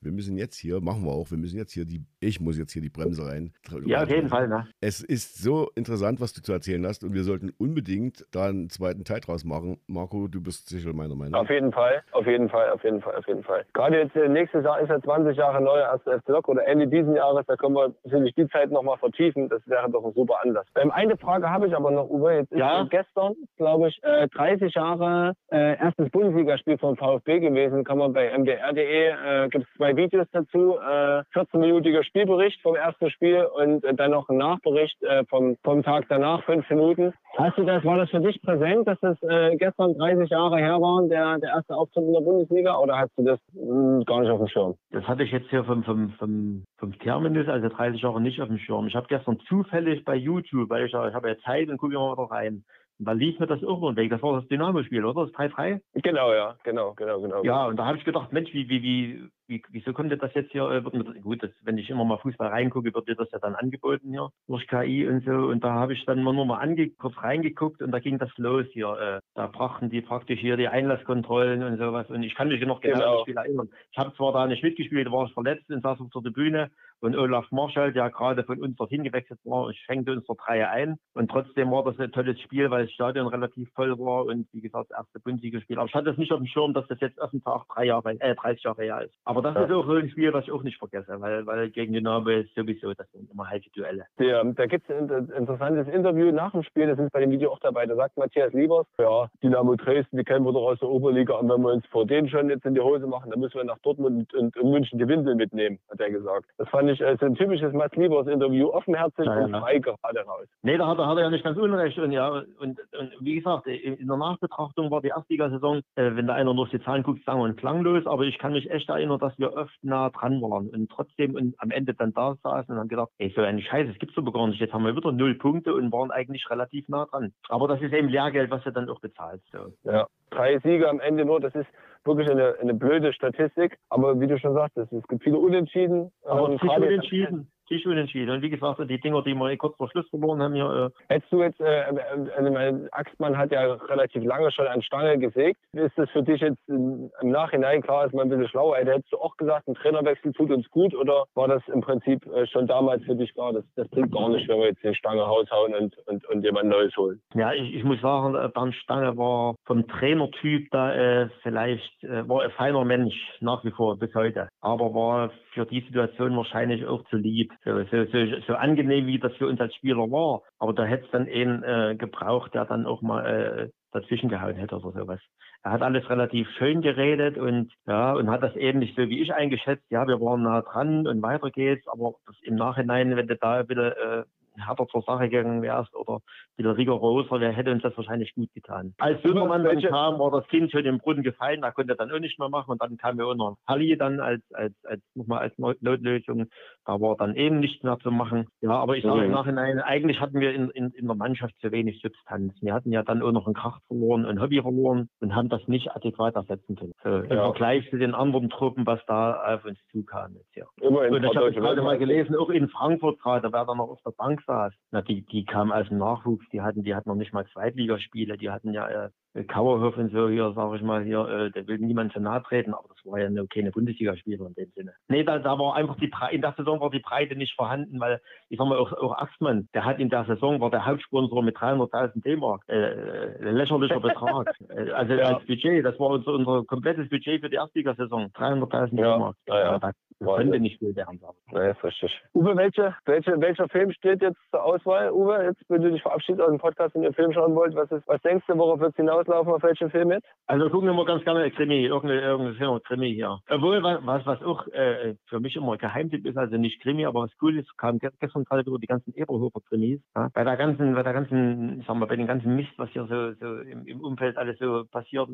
[0.04, 2.72] wir müssen jetzt hier, machen wir auch, wir müssen jetzt hier die, ich muss jetzt
[2.74, 3.54] hier die Bremse rein.
[3.86, 4.48] Ja, auf jeden Fall.
[4.48, 4.68] Ne?
[4.82, 8.70] Es ist so interessant, was du zu erzählen hast und wir sollten unbedingt da einen
[8.70, 9.80] zweiten Teil draus machen.
[9.88, 11.36] Marco, du bist sicher meiner Meinung.
[11.36, 13.66] Auf jeden Fall, auf jeden Fall, auf jeden Fall, auf jeden Fall.
[13.74, 16.88] Gerade jetzt äh, nächstes Jahr ist ja 20 Jahre neuer erster FC Lok oder Ende
[16.88, 19.50] diesen Jahres, da können wir sicherlich die Zeit nochmal vertiefen.
[19.50, 20.66] Das wäre doch ein super Anlass.
[20.76, 22.34] Ähm, eine Frage habe ich aber noch, Uwe.
[22.38, 22.86] Jetzt ist ja?
[22.90, 27.84] gestern, glaube ich, äh, 30 Jahre äh, erstes Bundesligaspiel vom VfB gewesen.
[27.84, 33.46] Kann man bei mdr.de, äh, gibt es Videos dazu äh, 14-minütiger Spielbericht vom ersten Spiel
[33.46, 37.14] und äh, dann noch ein Nachbericht äh, vom, vom Tag danach, fünf Minuten.
[37.38, 40.80] Hast du das, war das für dich präsent, dass das äh, gestern 30 Jahre her
[40.80, 44.22] war, der, der erste Auftritt in der Bundesliga, oder hast du das mh, hm, gar
[44.22, 44.76] nicht auf dem Schirm?
[44.92, 48.48] Das hatte ich jetzt hier vom, vom, vom, vom Terminus, also 30 Jahre nicht auf
[48.48, 48.88] dem Schirm.
[48.88, 52.14] Ich habe gestern zufällig bei YouTube, weil ich, ich habe ja Zeit und gucke immer
[52.14, 52.64] wieder rein,
[53.06, 54.10] da lief mir das irgendwo weg.
[54.10, 55.26] Das war das Dynamo-Spiel, oder?
[55.26, 55.82] Das 3-3?
[55.96, 57.44] Genau, ja, genau, genau, genau.
[57.44, 60.52] Ja, und da habe ich gedacht, Mensch, wie, wie, wie, wie, wieso kommt das jetzt
[60.52, 60.70] hier?
[60.70, 63.56] Äh, mir, gut, das, wenn ich immer mal Fußball reingucke, wird dir das ja dann
[63.56, 65.32] angeboten hier durch KI und so.
[65.32, 68.66] Und da habe ich dann nur mal ange kurz reingeguckt und da ging das los
[68.72, 68.88] hier.
[69.00, 72.10] Äh, da brachten die praktisch hier die Einlasskontrollen und sowas.
[72.10, 73.06] Und ich kann mich noch genau, genau.
[73.06, 73.70] an das Spiel erinnern.
[73.92, 76.72] Ich habe zwar da nicht mitgespielt, war ich verletzt und saß auf der Tribüne.
[77.04, 80.70] Und Olaf Marschall, der gerade von uns dorthin gewechselt war, ich hängte uns der Reihe
[80.70, 80.98] ein.
[81.14, 84.62] Und trotzdem war das ein tolles Spiel, weil das Stadion relativ voll war und wie
[84.62, 85.78] gesagt, das erste Bundesligaspiel.
[85.78, 87.88] Aber ich hatte es nicht auf dem Schirm, dass das jetzt erst ein Tag drei
[87.88, 89.14] Jahre, äh, 30 Jahre her ist.
[89.26, 89.64] Aber das ja.
[89.66, 92.56] ist auch so ein Spiel, was ich auch nicht vergesse, weil, weil gegen Dynamo ist
[92.56, 94.06] sowieso, das sind immer heiße Duelle.
[94.20, 97.52] Ja, da gibt es ein interessantes Interview nach dem Spiel, das ist bei dem Video
[97.52, 97.86] auch dabei.
[97.86, 101.34] Da sagt Matthias Liebers, ja, Dynamo Dresden, die kennen wir doch aus der Oberliga.
[101.36, 103.66] Und wenn wir uns vor denen schon jetzt in die Hose machen, dann müssen wir
[103.66, 106.46] nach Dortmund und, und München die Windel mitnehmen, hat er gesagt.
[106.58, 110.20] Das fand ich äh, so ein typisches Mats Liebers Interview offenherzig ja, und frei gerade
[110.26, 110.48] raus.
[110.62, 111.98] Nee, da hat, er, hat er ja nicht ganz unrecht.
[112.00, 112.80] Und, ja, und, und
[113.20, 117.04] wie gesagt, in der Nachbetrachtung war die Erstligasaison, äh, wenn da einer durch die Zahlen
[117.04, 118.06] guckt, sagen wir klanglos.
[118.06, 121.56] Aber ich kann mich echt erinnern, dass wir oft nah dran waren und trotzdem und
[121.60, 124.32] am Ende dann da saßen und haben gedacht, ey, so eine Scheiße, das gibt's aber
[124.32, 124.60] gar nicht.
[124.60, 127.34] Jetzt haben wir wieder null Punkte und waren eigentlich relativ nah dran.
[127.50, 129.46] Aber das ist eben Lehrgeld, was du dann auch bezahlst.
[129.52, 129.74] So.
[129.90, 131.68] Ja, drei Siege am Ende nur, das ist
[132.04, 133.78] wirklich eine, eine blöde Statistik.
[133.90, 136.12] Aber wie du schon sagst, es gibt viele Unentschieden.
[136.24, 137.52] Aber ähm, viele Unentschieden.
[137.74, 138.30] Tisch unentschieden.
[138.30, 140.92] Und wie gesagt, die Dinger, die wir kurz vor Schluss verloren haben, hier.
[141.10, 145.60] Äh Hättest du jetzt, äh, äh, Axtmann hat ja relativ lange schon an Stange gesägt.
[145.74, 148.78] Ist das für dich jetzt im Nachhinein klar, ist man ein bisschen schlauer?
[148.78, 152.46] Hättest du auch gesagt, ein Trainerwechsel tut uns gut oder war das im Prinzip äh,
[152.48, 155.22] schon damals für dich klar, das, das bringt gar nicht, wenn wir jetzt die Stange
[155.22, 157.22] raushauen und, und, und jemand Neues holen?
[157.34, 162.28] Ja, ich, ich muss sagen, äh, Bernd Stange war vom Trainertyp da äh, vielleicht, äh,
[162.28, 166.86] war ein feiner Mensch nach wie vor bis heute, aber war für die Situation wahrscheinlich
[166.86, 170.42] auch zu lieb so, so, so, so angenehm, wie das für uns als Spieler war.
[170.60, 174.56] Aber da hätte es dann einen äh, gebraucht, der dann auch mal äh, dazwischen gehauen
[174.56, 175.20] hätte oder sowas.
[175.64, 179.34] Er hat alles relativ schön geredet und ja, und hat das ähnlich so wie ich
[179.34, 179.86] eingeschätzt.
[179.90, 184.20] Ja, wir waren nah dran und weiter geht's, aber im Nachhinein, wenn du da wieder
[184.20, 184.24] äh,
[184.58, 186.22] härter zur Sache gegangen wärst oder ein
[186.58, 188.94] bisschen rigoroser, wer hätte uns das wahrscheinlich gut getan.
[188.98, 192.12] Als Böhmermann dann kam, war das Kind schon im Brunnen gefallen, da konnte er dann
[192.12, 195.02] auch nicht mehr machen und dann kam ja auch noch Halli dann als, als, als,
[195.16, 196.48] nochmal als Notlösung,
[196.86, 198.48] da war dann eben nichts mehr zu machen.
[198.62, 199.26] Ja, aber ich sage mhm.
[199.26, 202.54] im Nachhinein, eigentlich hatten wir in, in, in der Mannschaft zu wenig Substanz.
[202.62, 205.68] Wir hatten ja dann auch noch einen Kraft verloren, ein Hobby verloren und haben das
[205.68, 206.94] nicht adäquat ersetzen können.
[207.04, 210.66] So, Im Vergleich zu den anderen Truppen, was da auf uns zukam jetzt ja.
[210.82, 214.02] Immerhin und ich habe gerade mal gelesen, auch in Frankfurt gerade, wer da noch auf
[214.06, 217.34] der Bank saß, na, die, die kamen dem Nachwuchs, die hatten, die hatten noch nicht
[217.34, 219.10] mal Zweitligaspiele, die hatten ja äh,
[219.48, 222.74] Kauerhof und so hier, sage ich mal hier, äh, der will niemand zu nahe treten,
[222.74, 224.94] aber das war ja eine, keine Bundesligaspieler in dem Sinne.
[225.08, 228.00] Nee, da, da war einfach die Breite, in der Saison war die Breite nicht vorhanden,
[228.00, 231.42] weil ich sag mal, auch, auch Axmann, der hat in der Saison, war der Hauptsponsor
[231.42, 234.54] mit 300.000 D-Mark, äh, äh, lächerlicher Betrag.
[234.70, 235.36] Äh, also ja.
[235.36, 239.16] als Budget, das war unser, unser komplettes Budget für die Erstligasaison, 300.000 ja.
[239.16, 239.36] D-Mark.
[239.48, 239.80] Ja, ja.
[239.80, 239.92] Da
[240.24, 241.20] konnte nicht viel werden.
[241.52, 242.22] Nee, ist richtig.
[242.34, 245.12] Uwe, welche, welche, welcher Film steht jetzt zur Auswahl?
[245.12, 247.92] Uwe, jetzt, wenn du dich verabschiedest aus dem Podcast und den Film schauen wollt, was,
[247.92, 250.28] ist, was denkst du, worauf wird es hinauslaufen, auf welchen Film jetzt?
[250.48, 253.40] Also gucken wir mal ganz gerne Krimi, irgendein, irgendein Krimi hier.
[253.50, 257.32] Obwohl, was, was auch äh, für mich immer Geheimtipp ist, also nicht Krimi, aber was
[257.42, 260.02] cool ist, kam gestern gerade über die ganzen Eberhofer Krimis.
[260.16, 260.30] Ja?
[260.34, 263.06] Bei der ganzen, bei der ganzen, ich sag mal, bei den ganzen Mist, was hier
[263.06, 265.30] so, so im, im Umfeld alles so passiert,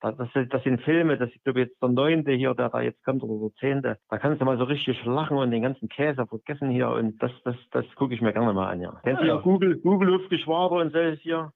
[0.00, 3.02] das, das, das sind Filme, das ist glaube jetzt der neunte hier, der da jetzt
[3.04, 3.98] kommt, oder der zehnte.
[4.08, 7.30] Da kannst du mal so richtig lachen und den ganzen Käse vergessen hier und das,
[7.44, 9.00] das, das gucke ich mir gerne mal an, ja.
[9.02, 11.52] Kennst du ja Google, Google Luftgeschwader und solches hier?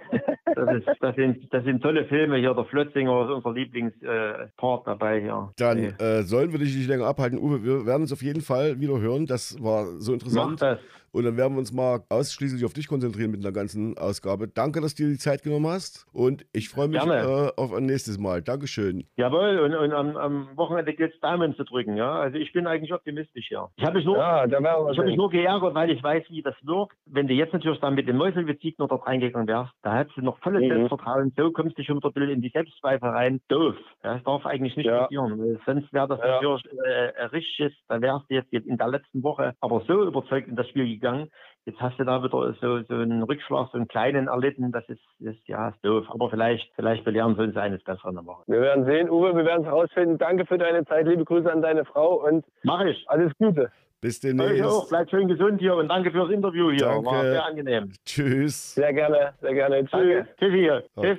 [0.54, 2.54] Das, ist, das, sind, das sind tolle Filme hier.
[2.54, 5.52] Der Flötzinger ist unser Lieblingspart äh, dabei hier.
[5.56, 7.38] Dann äh, sollen wir dich nicht länger abhalten.
[7.38, 9.26] Uwe, wir werden uns auf jeden Fall wieder hören.
[9.26, 10.52] Das war so interessant.
[10.52, 10.78] Mach das.
[11.12, 14.48] Und dann werden wir uns mal ausschließlich auf dich konzentrieren mit einer ganzen Ausgabe.
[14.48, 16.06] Danke, dass du dir die Zeit genommen hast.
[16.12, 18.42] Und ich freue mich äh, auf ein nächstes Mal.
[18.42, 19.04] Dankeschön.
[19.16, 21.96] Jawohl, und, und am, am, Wochenende geht es Daumen zu drücken.
[21.96, 22.12] Ja?
[22.20, 23.68] Also ich bin eigentlich optimistisch, ja.
[23.76, 26.54] Ich habe mich, nur, ja, ich hab mich nur geärgert, weil ich weiß, wie das
[26.62, 26.96] wirkt.
[27.06, 30.22] Wenn du jetzt natürlich dann mit dem Mäuselbezieg noch dort reingegangen wärst, da hättest du
[30.22, 30.68] noch volles mhm.
[30.68, 31.32] Selbstvertrauen.
[31.36, 33.40] So kommst du schon wieder in die Selbstzweifel rein.
[33.48, 33.76] Doof.
[34.04, 35.02] Ja, das darf eigentlich nicht ja.
[35.02, 35.58] passieren.
[35.64, 36.26] Sonst wäre das ja.
[36.26, 37.76] natürlich äh, richtig.
[37.88, 41.30] Da wärst du jetzt in der letzten Woche aber so überzeugt in das Spiel gegangen.
[41.64, 44.72] Jetzt hast du da wieder so, so einen Rückschlag, so einen kleinen erlitten.
[44.72, 46.06] Das ist, ist ja ist doof.
[46.08, 48.42] Aber vielleicht, vielleicht belehren sie uns eines Besseren machen.
[48.46, 50.16] Wir werden sehen, Uwe, wir werden es herausfinden.
[50.16, 51.06] Danke für deine Zeit.
[51.06, 53.04] Liebe Grüße an deine Frau und Mach ich.
[53.08, 53.70] alles Gute.
[54.00, 54.64] Bis demnächst.
[54.64, 54.88] auch.
[54.88, 56.86] Bleib schön gesund hier und danke fürs Interview hier.
[56.86, 57.04] Danke.
[57.06, 57.92] War sehr angenehm.
[58.06, 58.74] Tschüss.
[58.74, 59.84] Sehr gerne, sehr gerne.
[59.84, 60.24] Tschüss.
[60.38, 60.84] Tschüss hier.
[61.00, 61.18] Tschüss.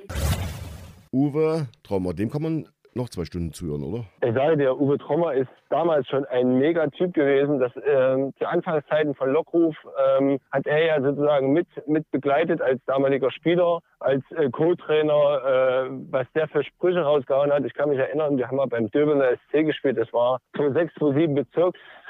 [1.12, 4.04] Uwe Traumer, dem kann man noch zwei Stunden zuhören, oder?
[4.22, 7.58] Ich sage dir, Uwe Trommer ist damals schon ein mega Typ gewesen.
[7.58, 9.76] Das, ähm, zu Anfangszeiten von Lockruf
[10.18, 15.90] ähm, hat er ja sozusagen mit, mit begleitet als damaliger Spieler, als äh, Co-Trainer, äh,
[16.10, 17.64] was der für Sprüche rausgehauen hat.
[17.64, 19.96] Ich kann mich erinnern, wir haben mal beim Döbener SC gespielt.
[19.96, 21.34] Das war 2006, 2007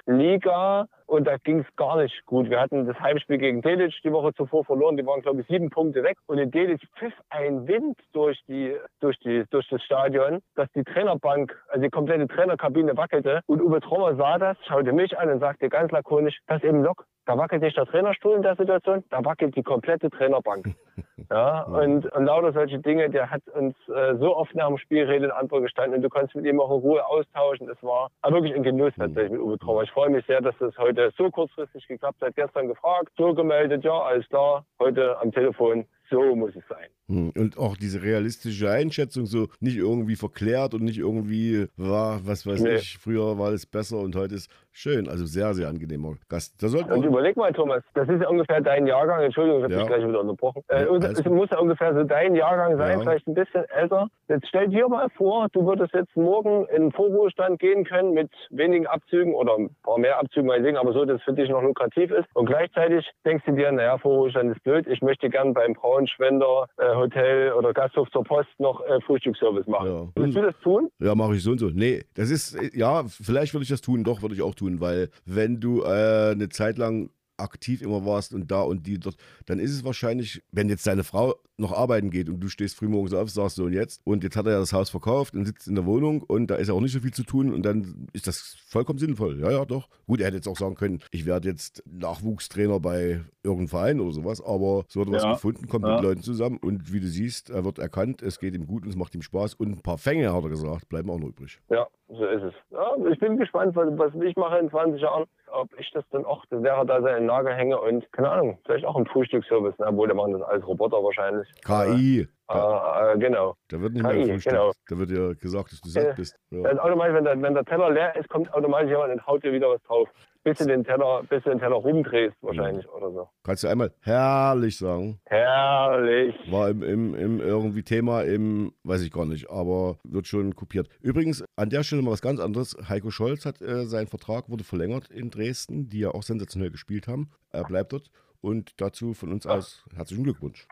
[0.06, 2.48] Bezirksliga und da ging es gar nicht gut.
[2.50, 4.96] Wir hatten das Heimspiel gegen Delic die Woche zuvor verloren.
[4.96, 6.16] Die waren, glaube ich, sieben Punkte weg.
[6.26, 10.84] Und in Delic pfiff ein Wind durch, die, durch, die, durch das Stadion, dass die
[10.84, 13.40] Trainerbank, also die komplette Trainerkabine wackelte.
[13.46, 16.82] Und Uwe Trommer sah das, schaute mich an und sagte ganz lakonisch, das ist eben
[16.82, 17.06] Lok.
[17.26, 20.74] Da wackelt nicht der Trainerstuhl in der Situation, da wackelt die komplette Trainerbank.
[21.30, 25.04] Ja, und, und lauter solche Dinge, der hat uns äh, so oft nach dem Spiel
[25.04, 27.68] Rede und Antwort gestanden und du konntest mit ihm auch in Ruhe austauschen.
[27.68, 29.82] Das war wirklich ein Genuss tatsächlich mit Uwe Trommer.
[29.82, 32.34] Ich freue mich sehr, dass das heute so kurzfristig geklappt hat.
[32.34, 34.64] Gestern gefragt, so gemeldet, ja, alles klar.
[34.80, 36.88] Heute am Telefon, so muss es sein.
[37.08, 42.46] Hm, und auch diese realistische Einschätzung, so nicht irgendwie verklärt und nicht irgendwie, war, was
[42.46, 42.76] weiß nee.
[42.76, 45.08] ich, früher war es besser und heute ist schön.
[45.08, 46.62] Also sehr, sehr angenehmer Gast.
[46.62, 49.22] und überleg mal, Thomas, das ist ja ungefähr dein Jahrgang.
[49.22, 49.80] Entschuldigung, ich habe ja.
[49.80, 50.62] dich gleich wieder unterbrochen.
[50.68, 53.00] Äh, es muss ja ungefähr so dein Jahrgang sein, ja.
[53.00, 54.08] vielleicht ein bisschen älter.
[54.28, 58.30] Jetzt stell dir mal vor, du würdest jetzt morgen in den Vorruhestand gehen können mit
[58.50, 61.62] wenigen Abzügen oder ein paar mehr Abzügen, meinetwegen, aber so, dass es für dich noch
[61.62, 62.28] lukrativ ist.
[62.34, 66.94] Und gleichzeitig denkst du dir, naja, Vorruhestand ist blöd, ich möchte gern beim Braunschwender äh,
[66.94, 69.86] Hotel oder Gasthof zur Post noch äh, Frühstücksservice machen.
[69.86, 70.08] Ja.
[70.14, 70.90] Willst du das tun?
[70.98, 71.70] Ja, mache ich so und so.
[71.70, 75.10] Nee, das ist, ja, vielleicht würde ich das tun, doch, würde ich auch tun, weil
[75.24, 77.10] wenn du äh, eine Zeit lang
[77.40, 79.16] aktiv immer warst und da und die dort,
[79.46, 83.12] dann ist es wahrscheinlich, wenn jetzt deine Frau noch arbeiten geht und du stehst frühmorgens
[83.12, 85.68] auf, sagst so und jetzt und jetzt hat er ja das Haus verkauft und sitzt
[85.68, 88.08] in der Wohnung und da ist ja auch nicht so viel zu tun und dann
[88.12, 89.40] ist das vollkommen sinnvoll.
[89.40, 89.88] Ja, ja, doch.
[90.06, 94.12] Gut, er hätte jetzt auch sagen können, ich werde jetzt Nachwuchstrainer bei irgendeinem Verein oder
[94.12, 95.30] sowas, aber so hat er ja.
[95.30, 95.94] was gefunden, kommt ja.
[95.94, 98.90] mit Leuten zusammen und wie du siehst, er wird erkannt, es geht ihm gut und
[98.90, 101.60] es macht ihm Spaß und ein paar Fänge, hat er gesagt, bleiben auch noch übrig.
[101.68, 102.54] Ja, so ist es.
[102.70, 106.24] Ja, ich bin gespannt, was, was ich mache in 20 Jahren, ob ich das dann
[106.24, 109.86] auch, das wäre da seinen Lager hänge und keine Ahnung, vielleicht auch ein Frühstücksservice, ne?
[109.86, 111.48] obwohl der machen das als Roboter wahrscheinlich.
[111.64, 112.28] KI.
[112.48, 113.54] Ah, äh, genau.
[113.68, 114.72] Da wird nicht KI, mehr genau.
[114.88, 116.36] Da wird ja gesagt, dass du satt bist.
[116.50, 116.62] Ja.
[116.82, 119.68] automatisch, wenn der, wenn der Teller leer ist, kommt automatisch jemand und haut dir wieder
[119.68, 120.08] was drauf
[120.44, 122.90] bis du den Teller, bis du den Teller rumdrehst wahrscheinlich ja.
[122.92, 123.28] oder so.
[123.44, 125.20] Kannst du einmal herrlich sagen.
[125.26, 126.34] Herrlich.
[126.50, 130.88] War im, im, im irgendwie Thema im, weiß ich gar nicht, aber wird schon kopiert.
[131.00, 132.76] Übrigens, an der Stelle mal was ganz anderes.
[132.88, 137.08] Heiko Scholz hat äh, sein Vertrag wurde verlängert in Dresden, die ja auch sensationell gespielt
[137.08, 137.30] haben.
[137.50, 138.10] Er bleibt dort.
[138.42, 140.66] Und dazu von uns aus herzlichen Glückwunsch.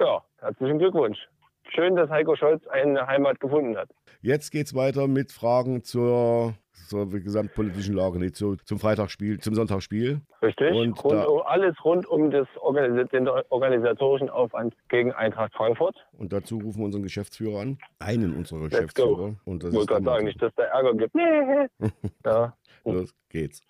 [0.00, 1.18] Ja, herzlichen Glückwunsch.
[1.72, 3.90] Schön, dass Heiko Scholz eine Heimat gefunden hat.
[4.22, 6.54] Jetzt geht es weiter mit Fragen zur
[6.90, 10.22] zur gesamtpolitischen Lage, nicht zu, zum Freitagsspiel, zum Sonntagsspiel.
[10.42, 15.94] Richtig, und rund, um, alles rund um das Organis den organisatorischen Aufwand gegen Eintracht Frankfurt.
[16.18, 19.28] Und dazu rufen wir unseren Geschäftsführer an, einen unserer Let's Geschäftsführer.
[19.28, 19.36] Go.
[19.44, 21.14] Und das ich wollte gerade sagen, nicht, dass da Ärger gibt.
[22.26, 22.56] ja.
[22.84, 23.62] Los geht's.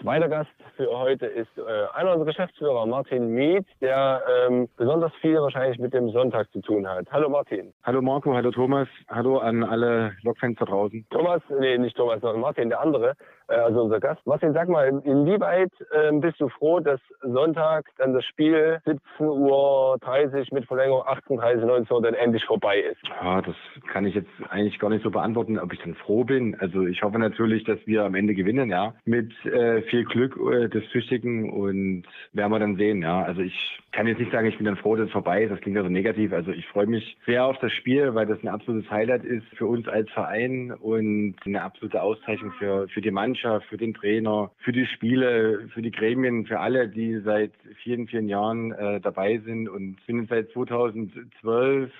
[0.00, 5.34] Zweiter Gast für heute ist äh, einer unserer Geschäftsführer, Martin Miet, der ähm, besonders viel
[5.34, 7.06] wahrscheinlich mit dem Sonntag zu tun hat.
[7.10, 7.74] Hallo Martin.
[7.82, 11.04] Hallo Marco, hallo Thomas, hallo an alle Lokfans da draußen.
[11.10, 13.14] Thomas, nee, nicht Thomas, sondern Martin, der andere,
[13.56, 14.24] also unser Gast.
[14.26, 20.46] Martin, sag mal, inwieweit äh, bist du froh, dass Sonntag dann das Spiel 17.30 Uhr
[20.52, 23.00] mit Verlängerung 18.30 19 Uhr dann endlich vorbei ist?
[23.22, 23.56] Ja, das
[23.92, 26.56] kann ich jetzt eigentlich gar nicht so beantworten, ob ich dann froh bin.
[26.60, 30.68] Also ich hoffe natürlich, dass wir am Ende gewinnen, ja, mit äh, viel Glück äh,
[30.68, 33.22] des Tüchtigen und werden wir dann sehen, ja.
[33.22, 35.50] Also ich kann jetzt nicht sagen, ich bin dann froh, dass es vorbei ist.
[35.50, 36.32] Das klingt ja so negativ.
[36.32, 39.66] Also ich freue mich sehr auf das Spiel, weil das ein absolutes Highlight ist für
[39.66, 44.72] uns als Verein und eine absolute Auszeichnung für, für die Mannschaft, für den Trainer, für
[44.72, 49.68] die Spiele, für die Gremien, für alle, die seit vielen, vielen Jahren äh, dabei sind
[49.68, 51.90] und sind seit 2012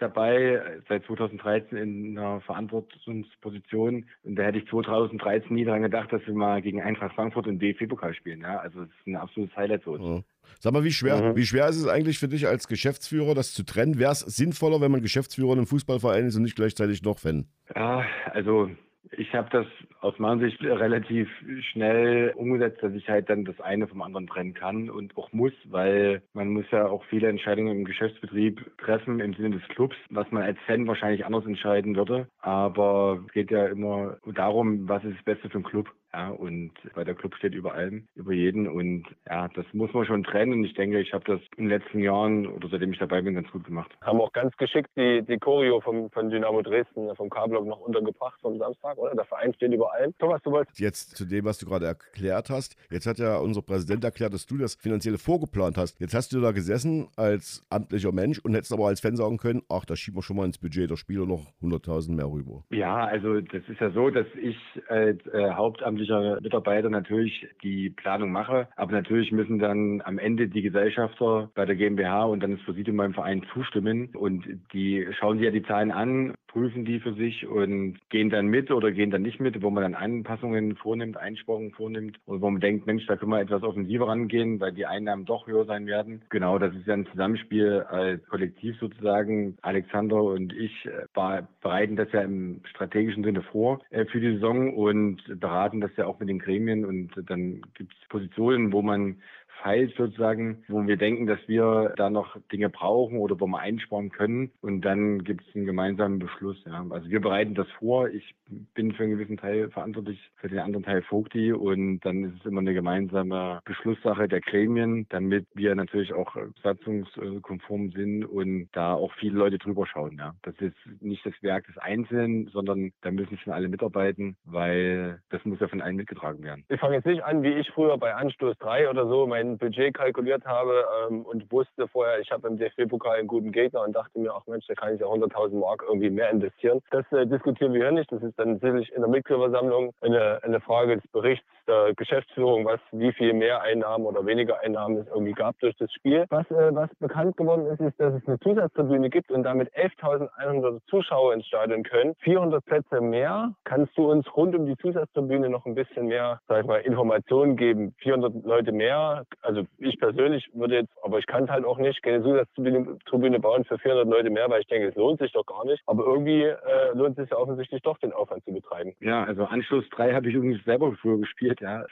[0.00, 4.06] dabei, seit 2013 in einer Verantwortungsposition.
[4.24, 7.60] Und da hätte ich 2013 nie daran gedacht, dass wir mal gegen Eintracht Frankfurt und
[7.60, 8.40] DFB-Pokal spielen.
[8.40, 10.04] Ja, also es ist ein absolutes Highlight für uns.
[10.04, 10.22] Ja.
[10.58, 11.36] Sag mal, wie schwer, mhm.
[11.36, 13.98] wie schwer ist es eigentlich für dich als Geschäftsführer, das zu trennen?
[13.98, 17.46] Wäre es sinnvoller, wenn man Geschäftsführer in einem Fußballverein ist und nicht gleichzeitig noch Fan?
[17.74, 18.70] Ja, also
[19.12, 19.66] ich habe das
[20.00, 21.28] aus meiner Sicht relativ
[21.72, 25.52] schnell umgesetzt, dass ich halt dann das eine vom anderen trennen kann und auch muss,
[25.64, 30.30] weil man muss ja auch viele Entscheidungen im Geschäftsbetrieb treffen im Sinne des Clubs, was
[30.30, 32.28] man als Fan wahrscheinlich anders entscheiden würde.
[32.40, 35.90] Aber es geht ja immer darum, was ist das Beste für den Club.
[36.12, 38.68] Ja, und weil der Club steht über allem, über jeden.
[38.68, 40.52] Und ja, das muss man schon trennen.
[40.54, 43.34] Und ich denke, ich habe das in den letzten Jahren oder seitdem ich dabei bin,
[43.34, 43.90] ganz gut gemacht.
[44.02, 48.40] Haben auch ganz geschickt die, die Choreo vom, von Dynamo Dresden, vom K-Block noch untergebracht
[48.40, 49.14] vom Samstag, oder?
[49.14, 50.12] Der Verein steht über allem.
[50.18, 50.80] Thomas, du wolltest.
[50.80, 52.76] Jetzt zu dem, was du gerade erklärt hast.
[52.90, 56.00] Jetzt hat ja unser Präsident erklärt, dass du das finanzielle vorgeplant hast.
[56.00, 59.62] Jetzt hast du da gesessen als amtlicher Mensch und hättest aber als Fan sagen können,
[59.68, 62.64] ach, da schieben wir schon mal ins Budget der Spieler noch 100.000 mehr rüber.
[62.70, 64.56] Ja, also das ist ja so, dass ich
[64.88, 68.68] als äh, Hauptamt hauptamtlicher Mitarbeiter natürlich die Planung mache.
[68.76, 72.96] Aber natürlich müssen dann am Ende die Gesellschafter bei der GmbH und dann das Präsidium
[72.96, 74.10] beim Verein zustimmen.
[74.14, 78.48] Und die schauen sich ja die Zahlen an, prüfen die für sich und gehen dann
[78.48, 82.50] mit oder gehen dann nicht mit, wo man dann Anpassungen vornimmt, Einsparungen vornimmt und wo
[82.50, 85.86] man denkt, Mensch, da können wir etwas offensiver rangehen, weil die Einnahmen doch höher sein
[85.86, 86.22] werden.
[86.28, 89.56] Genau, das ist ja ein Zusammenspiel als Kollektiv sozusagen.
[89.62, 94.74] Alexander und ich äh, bereiten das ja im strategischen Sinne vor äh, für die Saison
[94.74, 99.16] und beraten das ja auch mit den Gremien und dann gibt es Positionen, wo man
[99.62, 104.10] feilt sozusagen, wo wir denken, dass wir da noch Dinge brauchen oder wo wir einsparen
[104.10, 104.50] können.
[104.60, 106.62] Und dann gibt es einen gemeinsamen Beschluss.
[106.66, 106.84] Ja.
[106.90, 108.08] Also wir bereiten das vor.
[108.08, 108.34] Ich
[108.74, 111.52] bin für einen gewissen Teil verantwortlich, für den anderen Teil Vogti.
[111.52, 117.92] Und dann ist es immer eine gemeinsame Beschlusssache der Gremien, damit wir natürlich auch satzungskonform
[117.92, 120.16] sind und da auch viele Leute drüber schauen.
[120.18, 120.34] Ja.
[120.42, 125.44] Das ist nicht das Werk des Einzelnen, sondern da müssen schon alle mitarbeiten, weil das
[125.44, 126.64] muss ja von allen mitgetragen werden.
[126.68, 129.26] Ich fange jetzt nicht an, wie ich früher bei Anstoß 3 oder so
[129.58, 133.94] Budget kalkuliert habe ähm, und wusste vorher, ich habe im DFB-Pokal einen guten Gegner und
[133.94, 136.80] dachte mir, ach Mensch, da kann ich ja 100.000 Mark irgendwie mehr investieren.
[136.90, 138.10] Das äh, diskutieren wir hier nicht.
[138.12, 142.80] Das ist dann sicherlich in der Mitgliederversammlung eine, eine Frage des Berichts der Geschäftsführung, was
[142.90, 146.26] wie viel mehr Einnahmen oder weniger Einnahmen es irgendwie gab durch das Spiel.
[146.28, 150.80] Was, äh, was bekannt geworden ist, ist, dass es eine Zusatztribüne gibt und damit 11.100
[150.88, 152.14] Zuschauer ins Stadion können.
[152.20, 153.52] 400 Plätze mehr.
[153.64, 157.56] Kannst du uns rund um die Zusatztribüne noch ein bisschen mehr, sag ich mal, Informationen
[157.56, 157.94] geben?
[157.98, 162.02] 400 Leute mehr also ich persönlich würde jetzt, aber ich kann es halt auch nicht,
[162.02, 165.64] keine Zusatztribüne bauen für 400 Leute mehr, weil ich denke, es lohnt sich doch gar
[165.64, 165.82] nicht.
[165.86, 166.56] Aber irgendwie äh,
[166.94, 168.92] lohnt es sich ja offensichtlich doch, den Aufwand zu betreiben.
[169.00, 171.84] Ja, also Anschluss 3 habe ich übrigens selber früher gespielt, ja.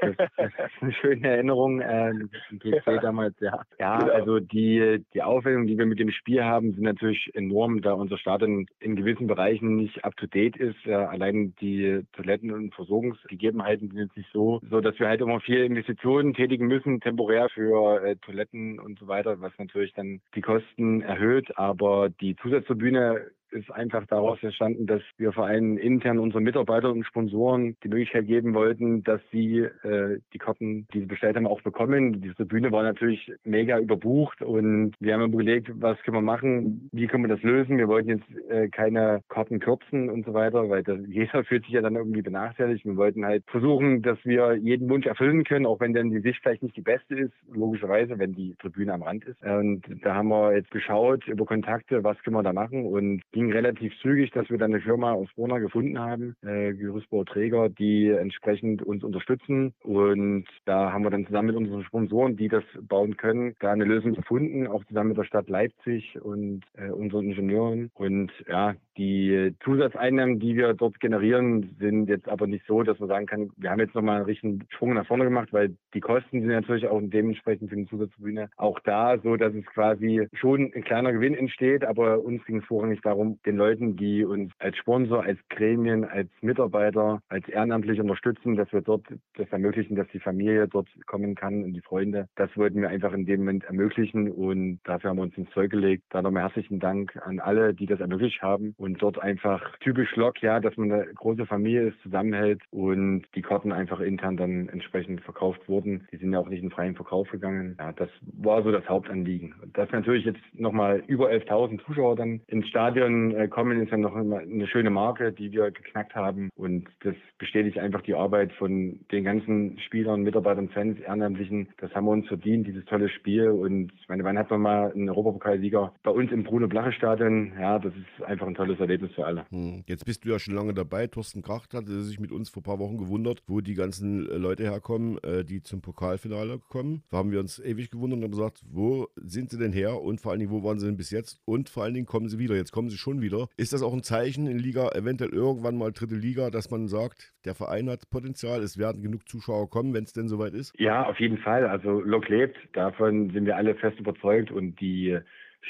[0.00, 2.12] Das, das ist eine schöne Erinnerung, äh,
[2.58, 3.62] PC damals, ja.
[3.78, 4.12] Ja, genau.
[4.12, 8.18] also die, die Aufwendungen, die wir mit dem Spiel haben, sind natürlich enorm, da unser
[8.18, 10.76] Stadion in gewissen Bereichen nicht up to date ist.
[10.84, 15.40] Ja, allein die Toiletten und Versorgungsgegebenheiten sind jetzt nicht so, so dass wir halt immer
[15.40, 20.20] viel Investitionen tätigen müssen müssen temporär für äh, Toiletten und so weiter, was natürlich dann
[20.34, 21.56] die Kosten erhöht.
[21.58, 27.76] Aber die Zusatztribüne ist einfach daraus entstanden, dass wir Vereinen intern unseren Mitarbeitern und Sponsoren
[27.82, 32.20] die Möglichkeit geben wollten, dass sie äh, die Karten, die sie bestellt haben, auch bekommen.
[32.20, 37.06] Diese Bühne war natürlich mega überbucht und wir haben überlegt, was können wir machen, wie
[37.06, 37.78] können wir das lösen.
[37.78, 41.72] Wir wollten jetzt äh, keine Karten kürzen und so weiter, weil das, jeder fühlt sich
[41.72, 42.84] ja dann irgendwie benachteiligt.
[42.84, 46.40] Wir wollten halt versuchen, dass wir jeden Wunsch erfüllen können, auch wenn dann die Sicht
[46.42, 49.42] vielleicht nicht die beste ist, logischerweise, wenn die Tribüne am Rand ist.
[49.42, 53.45] Und da haben wir jetzt geschaut über Kontakte, was können wir da machen und ging
[53.52, 58.82] relativ zügig, dass wir dann eine Firma aus Brunner gefunden haben, äh, Gerüstbauträger, die entsprechend
[58.82, 59.72] uns unterstützen.
[59.82, 63.84] Und da haben wir dann zusammen mit unseren Sponsoren, die das bauen können, da eine
[63.84, 67.90] Lösung gefunden, auch zusammen mit der Stadt Leipzig und äh, unseren Ingenieuren.
[67.94, 73.08] Und ja, die Zusatzeinnahmen, die wir dort generieren, sind jetzt aber nicht so, dass man
[73.08, 76.40] sagen kann, wir haben jetzt nochmal einen richtigen Sprung nach vorne gemacht, weil die Kosten
[76.40, 80.84] sind natürlich auch dementsprechend für die Zusatzbühne auch da, so dass es quasi schon ein
[80.84, 85.22] kleiner Gewinn entsteht, aber uns ging es vorrangig darum, den Leuten, die uns als Sponsor,
[85.22, 90.68] als Gremien, als Mitarbeiter, als ehrenamtlich unterstützen, dass wir dort das ermöglichen, dass die Familie
[90.68, 92.28] dort kommen kann und die Freunde.
[92.36, 95.70] Das wollten wir einfach in dem Moment ermöglichen und dafür haben wir uns ins Zeug
[95.70, 96.04] gelegt.
[96.10, 100.40] Da nochmal herzlichen Dank an alle, die das ermöglicht haben und dort einfach typisch Lok,
[100.42, 105.20] ja, dass man eine große Familie ist, zusammenhält und die Karten einfach intern dann entsprechend
[105.22, 106.06] verkauft wurden.
[106.12, 107.76] Die sind ja auch nicht in freien Verkauf gegangen.
[107.78, 108.08] Ja, das
[108.38, 109.54] war so das Hauptanliegen.
[109.72, 114.14] Dass natürlich jetzt nochmal über 11.000 Zuschauer dann ins Stadion äh, kommen, ist ja noch
[114.14, 116.50] eine schöne Marke, die wir geknackt haben.
[116.56, 121.68] Und das bestätigt einfach die Arbeit von den ganzen Spielern, Mitarbeitern, Fans, Ehrenamtlichen.
[121.78, 123.48] Das haben wir uns verdient, dieses tolle Spiel.
[123.48, 127.52] Und ich meine, wann hat man mal einen Europapokalsieger bei uns im Bruno-Blache-Stadion?
[127.60, 129.46] Ja, das ist einfach ein tolles Erlebnis für alle.
[129.50, 129.84] Hm.
[129.86, 131.06] Jetzt bist du ja schon lange dabei.
[131.06, 134.36] Thorsten Kracht hatte sich mit uns vor ein paar Wochen gewundert, wo die ganzen äh,
[134.36, 137.02] Leute herkommen, äh, die zum Pokalfinale kommen.
[137.10, 140.00] Da haben wir uns ewig gewundert und haben gesagt, wo sind sie denn her?
[140.00, 141.40] Und vor allen Dingen, wo waren sie denn bis jetzt?
[141.44, 142.56] Und vor allen Dingen kommen sie wieder.
[142.56, 143.48] Jetzt kommen sie schon wieder.
[143.56, 147.32] Ist das auch ein Zeichen in Liga, eventuell irgendwann mal dritte Liga, dass man sagt,
[147.44, 150.72] der Verein hat Potenzial, es werden genug Zuschauer kommen, wenn es denn soweit ist?
[150.78, 151.66] Ja, auf jeden Fall.
[151.66, 155.18] Also Lok lebt, davon sind wir alle fest überzeugt und die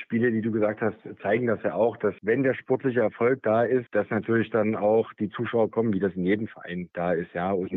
[0.02, 3.62] Spiele, die du gesagt hast, zeigen das ja auch, dass wenn der sportliche Erfolg da
[3.64, 7.32] ist, dass natürlich dann auch die Zuschauer kommen, wie das in jedem Verein da ist,
[7.34, 7.52] ja.
[7.52, 7.72] Und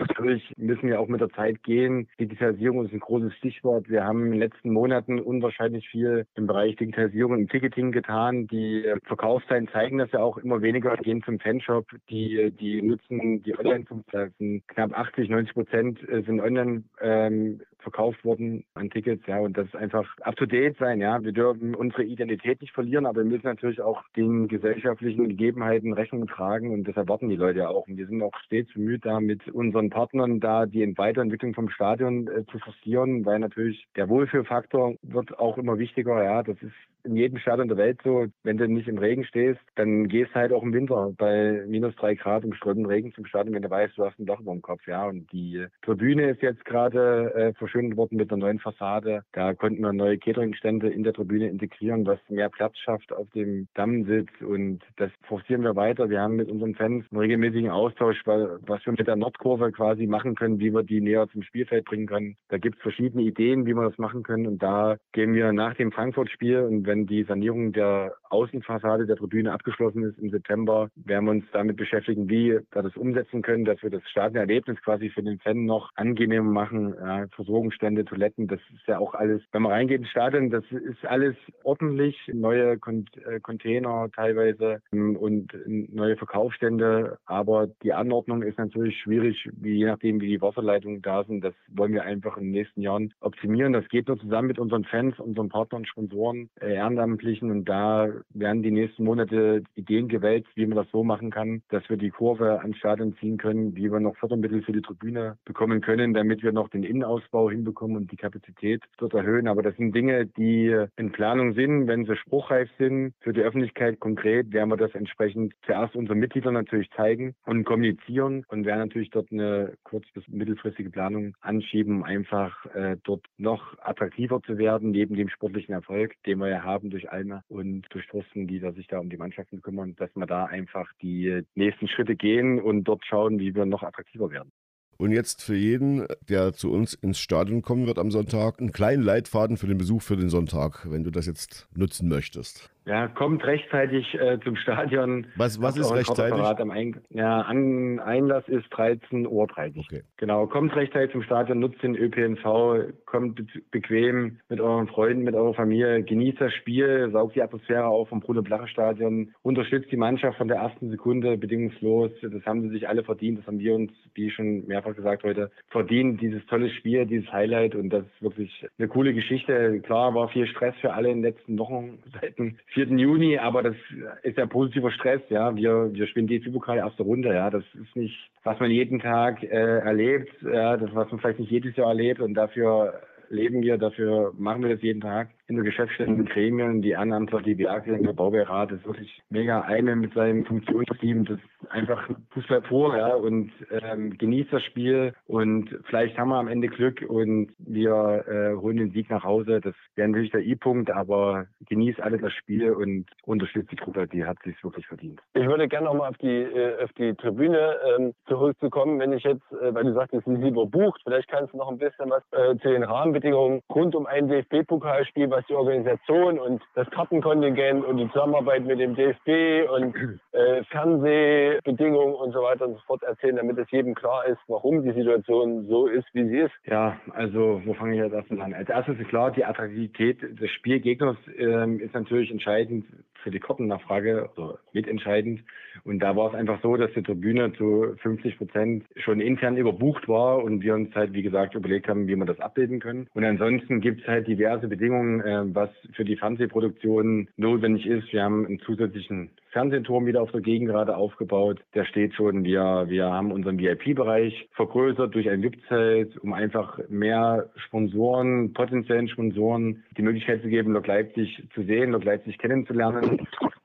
[0.00, 2.08] natürlich müssen wir auch mit der Zeit gehen.
[2.18, 3.88] Digitalisierung ist ein großes Stichwort.
[3.88, 8.46] Wir haben in den letzten Monaten unwahrscheinlich viel im Bereich Digitalisierung und Ticketing getan.
[8.48, 13.58] Die Verkaufszahlen zeigen das ja auch immer weniger, gehen zum Fanshop, die, die nutzen die
[13.58, 14.62] Online-Funktionen.
[14.66, 19.76] Knapp 80, 90 Prozent sind online ähm, verkauft worden an Tickets, ja, und das ist
[19.76, 21.22] einfach up to date sein, ja.
[21.22, 26.26] Wir dürfen unsere Identität nicht verlieren, aber wir müssen natürlich auch den gesellschaftlichen Gegebenheiten Rechnung
[26.26, 27.86] tragen und das erwarten die Leute ja auch.
[27.86, 32.28] Und wir sind auch stets bemüht, da mit unseren Partnern da die Weiterentwicklung vom Stadion
[32.28, 36.42] äh, zu forcieren, weil natürlich der Wohlfühlfaktor wird auch immer wichtiger, ja.
[36.42, 36.72] Das ist
[37.04, 40.34] in jedem Stadion der Welt so, wenn du nicht im Regen stehst, dann gehst du
[40.36, 43.70] halt auch im Winter bei minus drei Grad im strömenden Regen zum Stadion, wenn du
[43.70, 45.06] weißt, du hast ein Dach über dem Kopf, ja.
[45.06, 49.22] Und die Tribüne ist jetzt gerade äh, verschönert worden mit einer neuen Fassade.
[49.32, 53.68] Da konnten wir neue Cateringstände in der Tribüne integrieren, was mehr Platz schafft auf dem
[53.74, 56.10] Dammsitz und das forcieren wir weiter.
[56.10, 60.34] Wir haben mit unseren Fans einen regelmäßigen Austausch, was wir mit der Nordkurve quasi machen
[60.34, 62.36] können, wie wir die näher zum Spielfeld bringen können.
[62.48, 65.74] Da gibt es verschiedene Ideen, wie wir das machen können und da gehen wir nach
[65.74, 71.24] dem Frankfurt-Spiel und wenn die Sanierung der Außenfassade der Tribüne abgeschlossen ist im September, werden
[71.26, 75.22] wir uns damit beschäftigen, wie wir das umsetzen können, dass wir das Stadionerlebnis quasi für
[75.22, 76.94] den Fan noch angenehmer machen.
[76.98, 81.04] Ja, Versorgungsstände, Toiletten, das ist ja auch alles, wenn man reingeht ins Stadion, das ist
[81.04, 82.16] alles ordentlich.
[82.32, 87.18] Neue äh, Container teilweise ähm, und neue Verkaufsstände.
[87.26, 91.44] Aber die Anordnung ist natürlich schwierig, je nachdem, wie die Wasserleitungen da sind.
[91.44, 93.72] Das wollen wir einfach in den nächsten Jahren optimieren.
[93.72, 97.50] Das geht nur zusammen mit unseren Fans, unseren Partnern, Sponsoren, äh, Ehrenamtlichen.
[97.50, 101.88] Und da werden die nächsten Monate Ideen gewälzt, wie man das so machen kann, dass
[101.88, 105.80] wir die Kurve ans Stadion ziehen können, wie wir noch Fördermittel für die Tribüne bekommen
[105.80, 109.48] können, damit wir noch den Innenausbau hinbekommen und die Kapazität dort erhöhen.
[109.48, 111.86] Aber das sind Dinge, die in Planung sind.
[111.86, 116.54] Wenn sie spruchreif sind für die Öffentlichkeit konkret, werden wir das entsprechend zuerst unseren Mitgliedern
[116.54, 122.04] natürlich zeigen und kommunizieren und werden natürlich dort eine kurz- bis mittelfristige Planung anschieben, um
[122.04, 126.69] einfach äh, dort noch attraktiver zu werden, neben dem sportlichen Erfolg, den wir ja haben
[126.78, 130.26] durch Alma und durch Thorsten, die da sich da um die Mannschaften kümmern, dass wir
[130.26, 134.52] da einfach die nächsten Schritte gehen und dort schauen, wie wir noch attraktiver werden.
[135.00, 139.02] Und jetzt für jeden, der zu uns ins Stadion kommen wird am Sonntag, einen kleinen
[139.02, 142.70] Leitfaden für den Besuch für den Sonntag, wenn du das jetzt nutzen möchtest.
[142.90, 145.24] Ja, kommt rechtzeitig äh, zum Stadion.
[145.36, 146.40] Was, was ist rechtzeitig?
[146.40, 149.42] Am Ein ja, an Einlass ist 13.30 Uhr.
[149.44, 150.02] Okay.
[150.16, 155.36] Genau, kommt rechtzeitig zum Stadion, nutzt den ÖPNV, kommt be bequem mit euren Freunden, mit
[155.36, 160.48] eurer Familie, genießt das Spiel, saugt die Atmosphäre auf vom Bruno-Blache-Stadion, unterstützt die Mannschaft von
[160.48, 162.10] der ersten Sekunde bedingungslos.
[162.22, 163.38] Das haben sie sich alle verdient.
[163.38, 166.20] Das haben wir uns, wie schon mehrfach gesagt heute, verdient.
[166.20, 169.78] Dieses tolle Spiel, dieses Highlight und das ist wirklich eine coole Geschichte.
[169.82, 172.56] Klar war viel Stress für alle in den letzten Wochen seit dem
[172.86, 172.98] 4.
[172.98, 173.76] Juni, aber das
[174.22, 175.20] ist ja positiver Stress.
[175.28, 177.34] Ja, wir, wir spielen DFB-Pokal erste Runde.
[177.34, 180.30] Ja, das ist nicht, was man jeden Tag äh, erlebt.
[180.42, 184.62] Ja, das was man vielleicht nicht jedes Jahr erlebt und dafür leben wir, dafür machen
[184.62, 188.70] wir das jeden Tag in der Geschäftsstelle, in Gremien, die Ehrenamtler, die Werke, der Baubeirat
[188.70, 191.24] ist wirklich mega eine mit seinem Funktionsteam.
[191.24, 196.36] Das ist einfach Fußball pur, ja, und ähm, genießt das Spiel und vielleicht haben wir
[196.36, 199.60] am Ende Glück und wir äh, holen den Sieg nach Hause.
[199.60, 204.24] Das wäre natürlich der I-Punkt, aber genießt alle das Spiel und unterstützt die Truppe, die
[204.24, 205.20] hat sich wirklich verdient.
[205.34, 209.42] Ich würde gerne nochmal auf die, äh, auf die Tribüne ähm, zurückzukommen, wenn ich jetzt,
[209.60, 212.22] äh, weil du sagst, es ist lieber bucht, vielleicht kannst du noch ein bisschen was
[212.30, 217.96] äh, zu den Rahmenbedingungen rund um ein DFB-Pokalspiel, was die Organisation und das Kartenkontingent und
[217.98, 219.94] die Zusammenarbeit mit dem DFB und
[220.32, 224.82] äh, Fernsehbedingungen und so weiter und so fort erzählen, damit es jedem klar ist, warum
[224.82, 226.52] die Situation so ist, wie sie ist?
[226.64, 228.54] Ja, also wo fange ich jetzt erstmal an?
[228.54, 232.86] Als erstes ist klar, die Attraktivität des Spielgegners ähm, ist natürlich entscheidend
[233.22, 235.42] für die Kartennachfrage oder mitentscheidend.
[235.84, 240.08] Und da war es einfach so, dass die Tribüne zu 50 Prozent schon intern überbucht
[240.08, 243.08] war und wir uns halt, wie gesagt, überlegt haben, wie wir das abbilden können.
[243.14, 248.12] Und ansonsten gibt es halt diverse Bedingungen, äh, was für die Fernsehproduktion notwendig ist.
[248.12, 251.60] Wir haben einen zusätzlichen Fernsehturm wieder auf der Gegend gerade aufgebaut.
[251.74, 252.44] Der steht schon.
[252.44, 259.82] Wir, wir haben unseren VIP-Bereich vergrößert durch ein VIP-Zelt, um einfach mehr Sponsoren, potenziellen Sponsoren
[259.96, 263.09] die Möglichkeit zu geben, Lok Leipzig zu sehen, Lok Leipzig kennenzulernen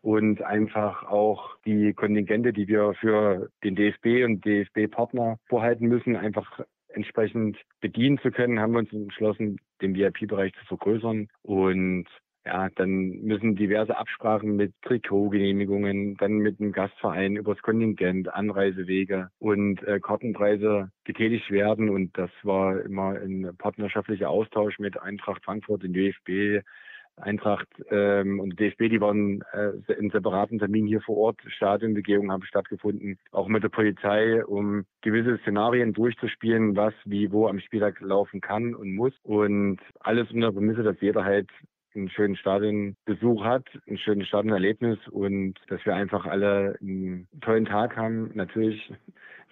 [0.01, 6.61] und einfach auch die Kontingente, die wir für den DFB und DFB-Partner vorhalten müssen, einfach
[6.89, 12.07] entsprechend bedienen zu können, haben wir uns entschlossen, den VIP-Bereich zu vergrößern und
[12.45, 19.81] ja, dann müssen diverse Absprachen mit Trikotgenehmigungen, dann mit dem Gastverein übers Kontingent, Anreisewege und
[19.83, 21.89] äh, Kartenpreise getätigt werden.
[21.89, 26.63] Und das war immer ein partnerschaftlicher Austausch mit Eintracht Frankfurt, dem DFB,
[27.17, 31.39] Eintracht ähm, und DFB, die waren äh, in separaten Terminen hier vor Ort.
[31.47, 37.59] Stadionbegehungen haben stattgefunden, auch mit der Polizei, um gewisse Szenarien durchzuspielen, was wie wo am
[37.59, 39.13] Spieltag laufen kann und muss.
[39.23, 41.49] Und alles unter Prämisse, dass jeder halt
[41.95, 47.95] einen schönen Stadionbesuch hat, ein schönes Stadionerlebnis und dass wir einfach alle einen tollen Tag
[47.95, 48.31] haben.
[48.33, 48.91] Natürlich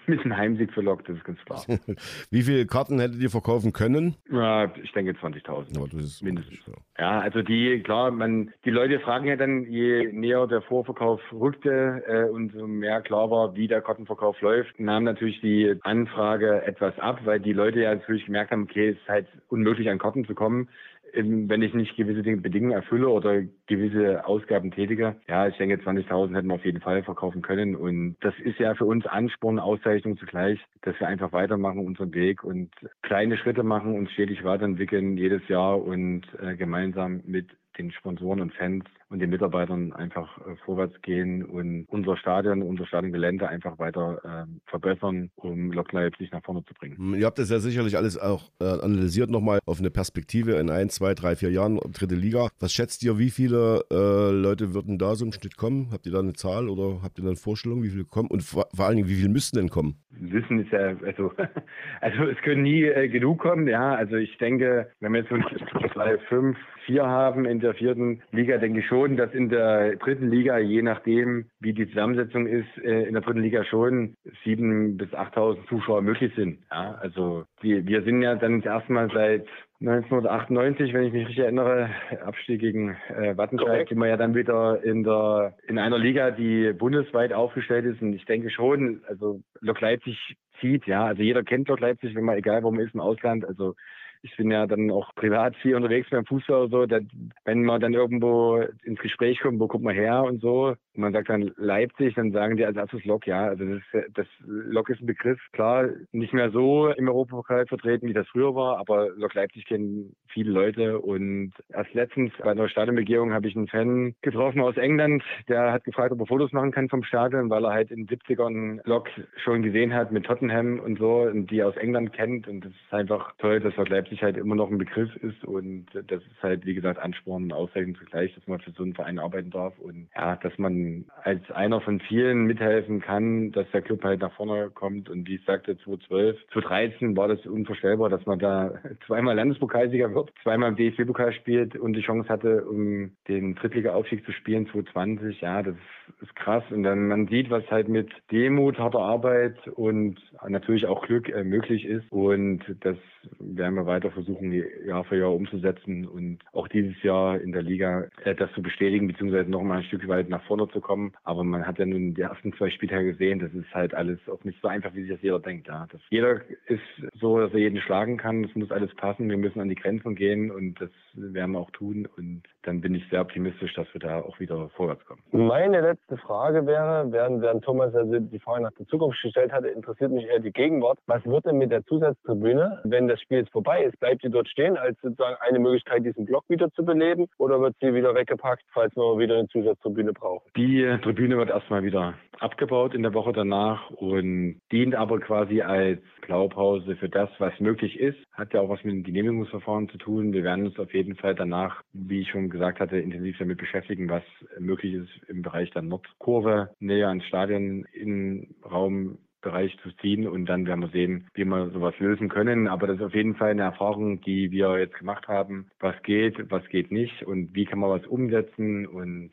[0.07, 1.63] mit einem Heimsieg für Lok, das ist ganz klar.
[2.31, 4.15] Wie viele Karten hättet ihr verkaufen können?
[4.31, 6.23] Ja, ich denke 20.000.
[6.23, 6.59] mindestens.
[6.97, 12.03] Ja, also die, klar, man, die Leute fragen ja dann, je näher der Vorverkauf rückte
[12.07, 16.97] äh, und so mehr klar war, wie der Kartenverkauf läuft, nahm natürlich die Anfrage etwas
[16.99, 20.25] ab, weil die Leute ja natürlich gemerkt haben, okay, es ist halt unmöglich an Karten
[20.25, 20.69] zu kommen
[21.13, 25.15] wenn ich nicht gewisse Bedingungen erfülle oder gewisse Ausgaben tätige.
[25.27, 27.75] Ja, ich denke, 20.000 hätten wir auf jeden Fall verkaufen können.
[27.75, 32.43] Und das ist ja für uns Ansporn, Auszeichnung zugleich, dass wir einfach weitermachen unseren Weg
[32.43, 32.71] und
[33.03, 37.47] kleine Schritte machen, uns stetig weiterentwickeln jedes Jahr und äh, gemeinsam mit
[37.77, 42.87] den Sponsoren und Fans und den Mitarbeitern einfach äh, vorwärts gehen und unser Stadion, unser
[42.87, 47.13] Stadiongelände einfach weiter äh, verbessern, um Lok Leipzig nach vorne zu bringen.
[47.13, 50.89] Ihr habt das ja sicherlich alles auch äh, analysiert nochmal auf eine Perspektive in ein,
[50.89, 52.47] zwei, drei, vier Jahren, dritte Liga.
[52.59, 55.89] Was schätzt ihr, wie viele äh, Leute würden da so im Schnitt kommen?
[55.91, 58.29] Habt ihr da eine Zahl oder habt ihr da eine Vorstellung, wie viele kommen?
[58.29, 59.95] Und vor, vor allen Dingen, wie viele müssten denn kommen?
[60.09, 61.31] Wissen ist ja, also,
[62.01, 63.93] also es können nie genug kommen, ja.
[63.93, 68.57] Also ich denke, wenn wir jetzt so zwei, fünf, vier haben in der vierten Liga,
[68.57, 73.03] denke ich schon, dass in der dritten Liga, je nachdem, wie die Zusammensetzung ist, äh,
[73.03, 76.59] in der dritten Liga schon sieben bis 8.000 Zuschauer möglich sind.
[76.71, 79.45] Ja, also wir, wir sind ja dann das erste Mal seit
[79.81, 81.89] 1998, wenn ich mich richtig erinnere,
[82.25, 86.71] Abstieg gegen äh, Wattenscheid, sind wir ja dann wieder in der in einer Liga, die
[86.71, 88.01] bundesweit aufgestellt ist.
[88.01, 92.23] Und ich denke schon, also Lok Leipzig zieht, ja, also jeder kennt Lok Leipzig, wenn
[92.23, 93.43] man egal wo man ist im Ausland.
[93.45, 93.75] Also
[94.23, 96.85] ich bin ja dann auch privat viel unterwegs beim Fußball oder so.
[96.85, 97.03] Dass,
[97.43, 101.29] wenn man dann irgendwo ins Gespräch kommt, wo kommt man her und so, man sagt
[101.29, 105.07] dann Leipzig, dann sagen die als erstes Lok, ja, also das, das Lok ist ein
[105.07, 109.65] Begriff, klar, nicht mehr so im Europapokal vertreten, wie das früher war, aber Lok Leipzig
[109.65, 110.99] kennen viele Leute.
[110.99, 115.83] Und erst letztens bei einer Stadionbegehung habe ich einen Fan getroffen aus England, der hat
[115.83, 119.09] gefragt, ob er Fotos machen kann vom Stadion, weil er halt in den 70ern Lok
[119.43, 122.47] schon gesehen hat mit Tottenham und so und die aus England kennt.
[122.47, 125.43] Und das ist einfach toll, dass Lok Leipzig halt immer noch ein Begriff ist.
[125.43, 128.93] Und das ist halt, wie gesagt, Ansporn und Auszeichnung zugleich, dass man für so einen
[128.93, 129.77] Verein arbeiten darf.
[129.79, 130.82] Und ja, dass man
[131.23, 135.35] als einer von vielen mithelfen kann, dass der Club halt nach vorne kommt und wie
[135.35, 138.73] ich sagte, 2012, 2013 war das unvorstellbar, dass man da
[139.07, 144.31] zweimal Landespokalsieger wird, zweimal im DFB-Pokal spielt und die Chance hatte, um den Drittliga-Aufstieg zu
[144.31, 145.41] spielen, 2020.
[145.41, 145.75] Ja, das
[146.21, 146.63] ist krass.
[146.71, 151.43] Und dann man sieht, was halt mit Demut, harter Arbeit und natürlich auch Glück äh,
[151.43, 152.11] möglich ist.
[152.11, 152.97] Und das
[153.39, 154.51] werden wir weiter versuchen,
[154.85, 159.07] Jahr für Jahr umzusetzen und auch dieses Jahr in der Liga äh, das zu bestätigen,
[159.07, 161.13] beziehungsweise noch mal ein Stück weit nach vorne zu kommen.
[161.23, 164.43] Aber man hat ja nun die ersten zwei Spieltage gesehen, das ist halt alles auch
[164.43, 165.67] nicht so einfach, wie sich das jeder denkt.
[165.67, 165.87] Ja.
[165.91, 166.81] Das, jeder ist
[167.19, 168.43] so, dass er jeden schlagen kann.
[168.43, 169.29] Es muss alles passen.
[169.29, 172.07] Wir müssen an die Grenzen gehen und das werden wir auch tun.
[172.17, 175.21] Und dann bin ich sehr optimistisch, dass wir da auch wieder vorwärts kommen.
[175.31, 179.67] Meine letzte Frage wäre, während, während Thomas also die Frage nach der Zukunft gestellt hatte,
[179.67, 180.99] interessiert mich eher die Gegenwart.
[181.07, 183.99] Was wird denn mit der Zusatztribüne, wenn das Spiel vorbei ist?
[183.99, 187.75] Bleibt sie dort stehen als sozusagen eine Möglichkeit, diesen Block wieder zu beleben oder wird
[187.79, 190.49] sie wieder weggepackt, falls wir wieder eine Zusatztribüne brauchen?
[190.57, 196.01] Die Tribüne wird erstmal wieder abgebaut in der Woche danach und dient aber quasi als
[196.21, 198.17] Blaupause für das, was möglich ist.
[198.33, 200.33] Hat ja auch was mit dem Genehmigungsverfahren zu tun.
[200.33, 204.09] Wir werden uns auf jeden Fall danach, wie ich schon gesagt hatte, intensiv damit beschäftigen,
[204.09, 204.23] was
[204.59, 210.47] möglich ist im Bereich der Nordkurve, näher ans Stadion, in Raum Bereich zu ziehen und
[210.47, 212.67] dann werden wir sehen, wie wir sowas lösen können.
[212.67, 215.67] Aber das ist auf jeden Fall eine Erfahrung, die wir jetzt gemacht haben.
[215.79, 219.31] Was geht, was geht nicht und wie kann man was umsetzen und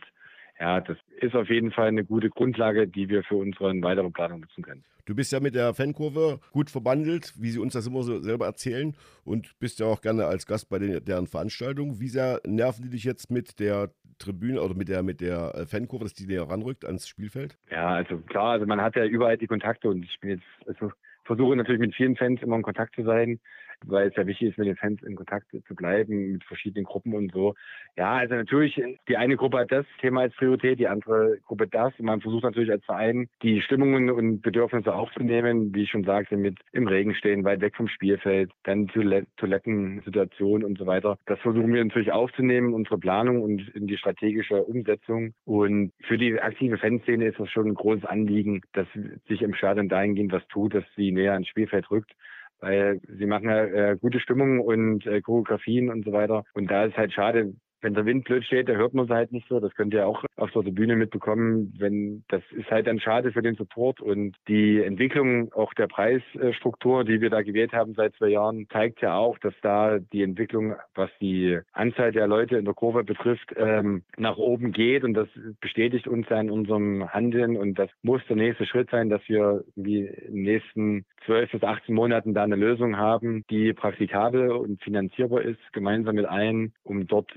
[0.61, 4.41] ja, das ist auf jeden Fall eine gute Grundlage, die wir für unsere weitere Planung
[4.41, 4.85] nutzen können.
[5.07, 8.45] Du bist ja mit der Fankurve gut verbandelt, wie sie uns das immer so selber
[8.47, 8.95] erzählen
[9.25, 11.99] und bist ja auch gerne als Gast bei den, deren Veranstaltungen.
[11.99, 15.67] Wie sehr nerven die dich jetzt mit der Tribüne oder mit der, mit der äh,
[15.67, 17.57] Fankurve, dass die näher ranrückt ans Spielfeld?
[17.71, 20.93] Ja, also klar, also man hat ja überall die Kontakte und ich bin jetzt, also
[21.25, 23.41] versuche natürlich mit vielen Fans immer in Kontakt zu sein
[23.87, 27.15] weil es ja wichtig ist, mit den Fans in Kontakt zu bleiben, mit verschiedenen Gruppen
[27.15, 27.55] und so.
[27.97, 31.93] Ja, also natürlich, die eine Gruppe hat das Thema als Priorität, die andere Gruppe das.
[31.99, 36.37] Und man versucht natürlich als Verein, die Stimmungen und Bedürfnisse aufzunehmen, wie ich schon sagte,
[36.37, 41.19] mit im Regen stehen, weit weg vom Spielfeld, dann Toilettensituationen und so weiter.
[41.27, 45.35] Das versuchen wir natürlich aufzunehmen, unsere Planung und in die strategische Umsetzung.
[45.45, 48.87] Und für die aktive Fanszene ist das schon ein großes Anliegen, dass
[49.29, 52.15] sich im Stadion dahingehend was tut, dass sie näher ans Spielfeld rückt
[52.61, 56.45] weil sie machen ja äh, gute Stimmung und äh, Choreografien und so weiter.
[56.55, 59.33] Und da ist halt schade, wenn der Wind blöd steht, da hört man es halt
[59.33, 59.61] nicht so.
[59.61, 61.75] Das könnt ihr auch auf der Bühne mitbekommen.
[61.79, 67.05] Wenn das ist halt dann schade für den Support und die Entwicklung auch der Preisstruktur,
[67.05, 70.75] die wir da gewählt haben seit zwei Jahren, zeigt ja auch, dass da die Entwicklung,
[70.95, 75.29] was die Anzahl der Leute in der Kurve betrifft, ähm, nach oben geht und das
[75.61, 79.65] bestätigt uns ja in unserem Handeln und das muss der nächste Schritt sein, dass wir
[79.77, 84.83] wie in den nächsten 12 bis 18 Monaten da eine Lösung haben, die praktikabel und
[84.83, 87.31] finanzierbar ist, gemeinsam mit allen, um dort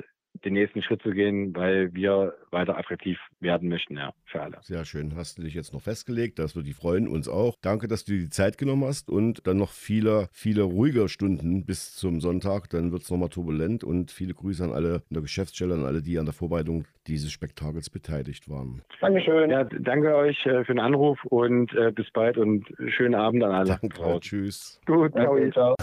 [0.45, 4.57] den nächsten Schritt zu gehen, weil wir weiter attraktiv werden möchten, ja, für alle.
[4.61, 5.15] Sehr schön.
[5.15, 6.39] Hast du dich jetzt noch festgelegt?
[6.39, 7.55] Das würde die freuen, uns auch.
[7.61, 11.65] Danke, dass du dir die Zeit genommen hast und dann noch viele, viele ruhige Stunden
[11.65, 12.69] bis zum Sonntag.
[12.69, 16.01] Dann wird es nochmal turbulent und viele Grüße an alle in der Geschäftsstelle, an alle,
[16.01, 18.81] die an der Vorbereitung dieses Spektakels beteiligt waren.
[19.01, 19.49] Dankeschön.
[19.49, 23.51] Ja, danke euch äh, für den Anruf und äh, bis bald und schönen Abend an
[23.51, 23.79] alle.
[23.81, 24.79] Danke, tschüss.
[24.85, 25.51] Gut, ciao.
[25.51, 25.75] ciao.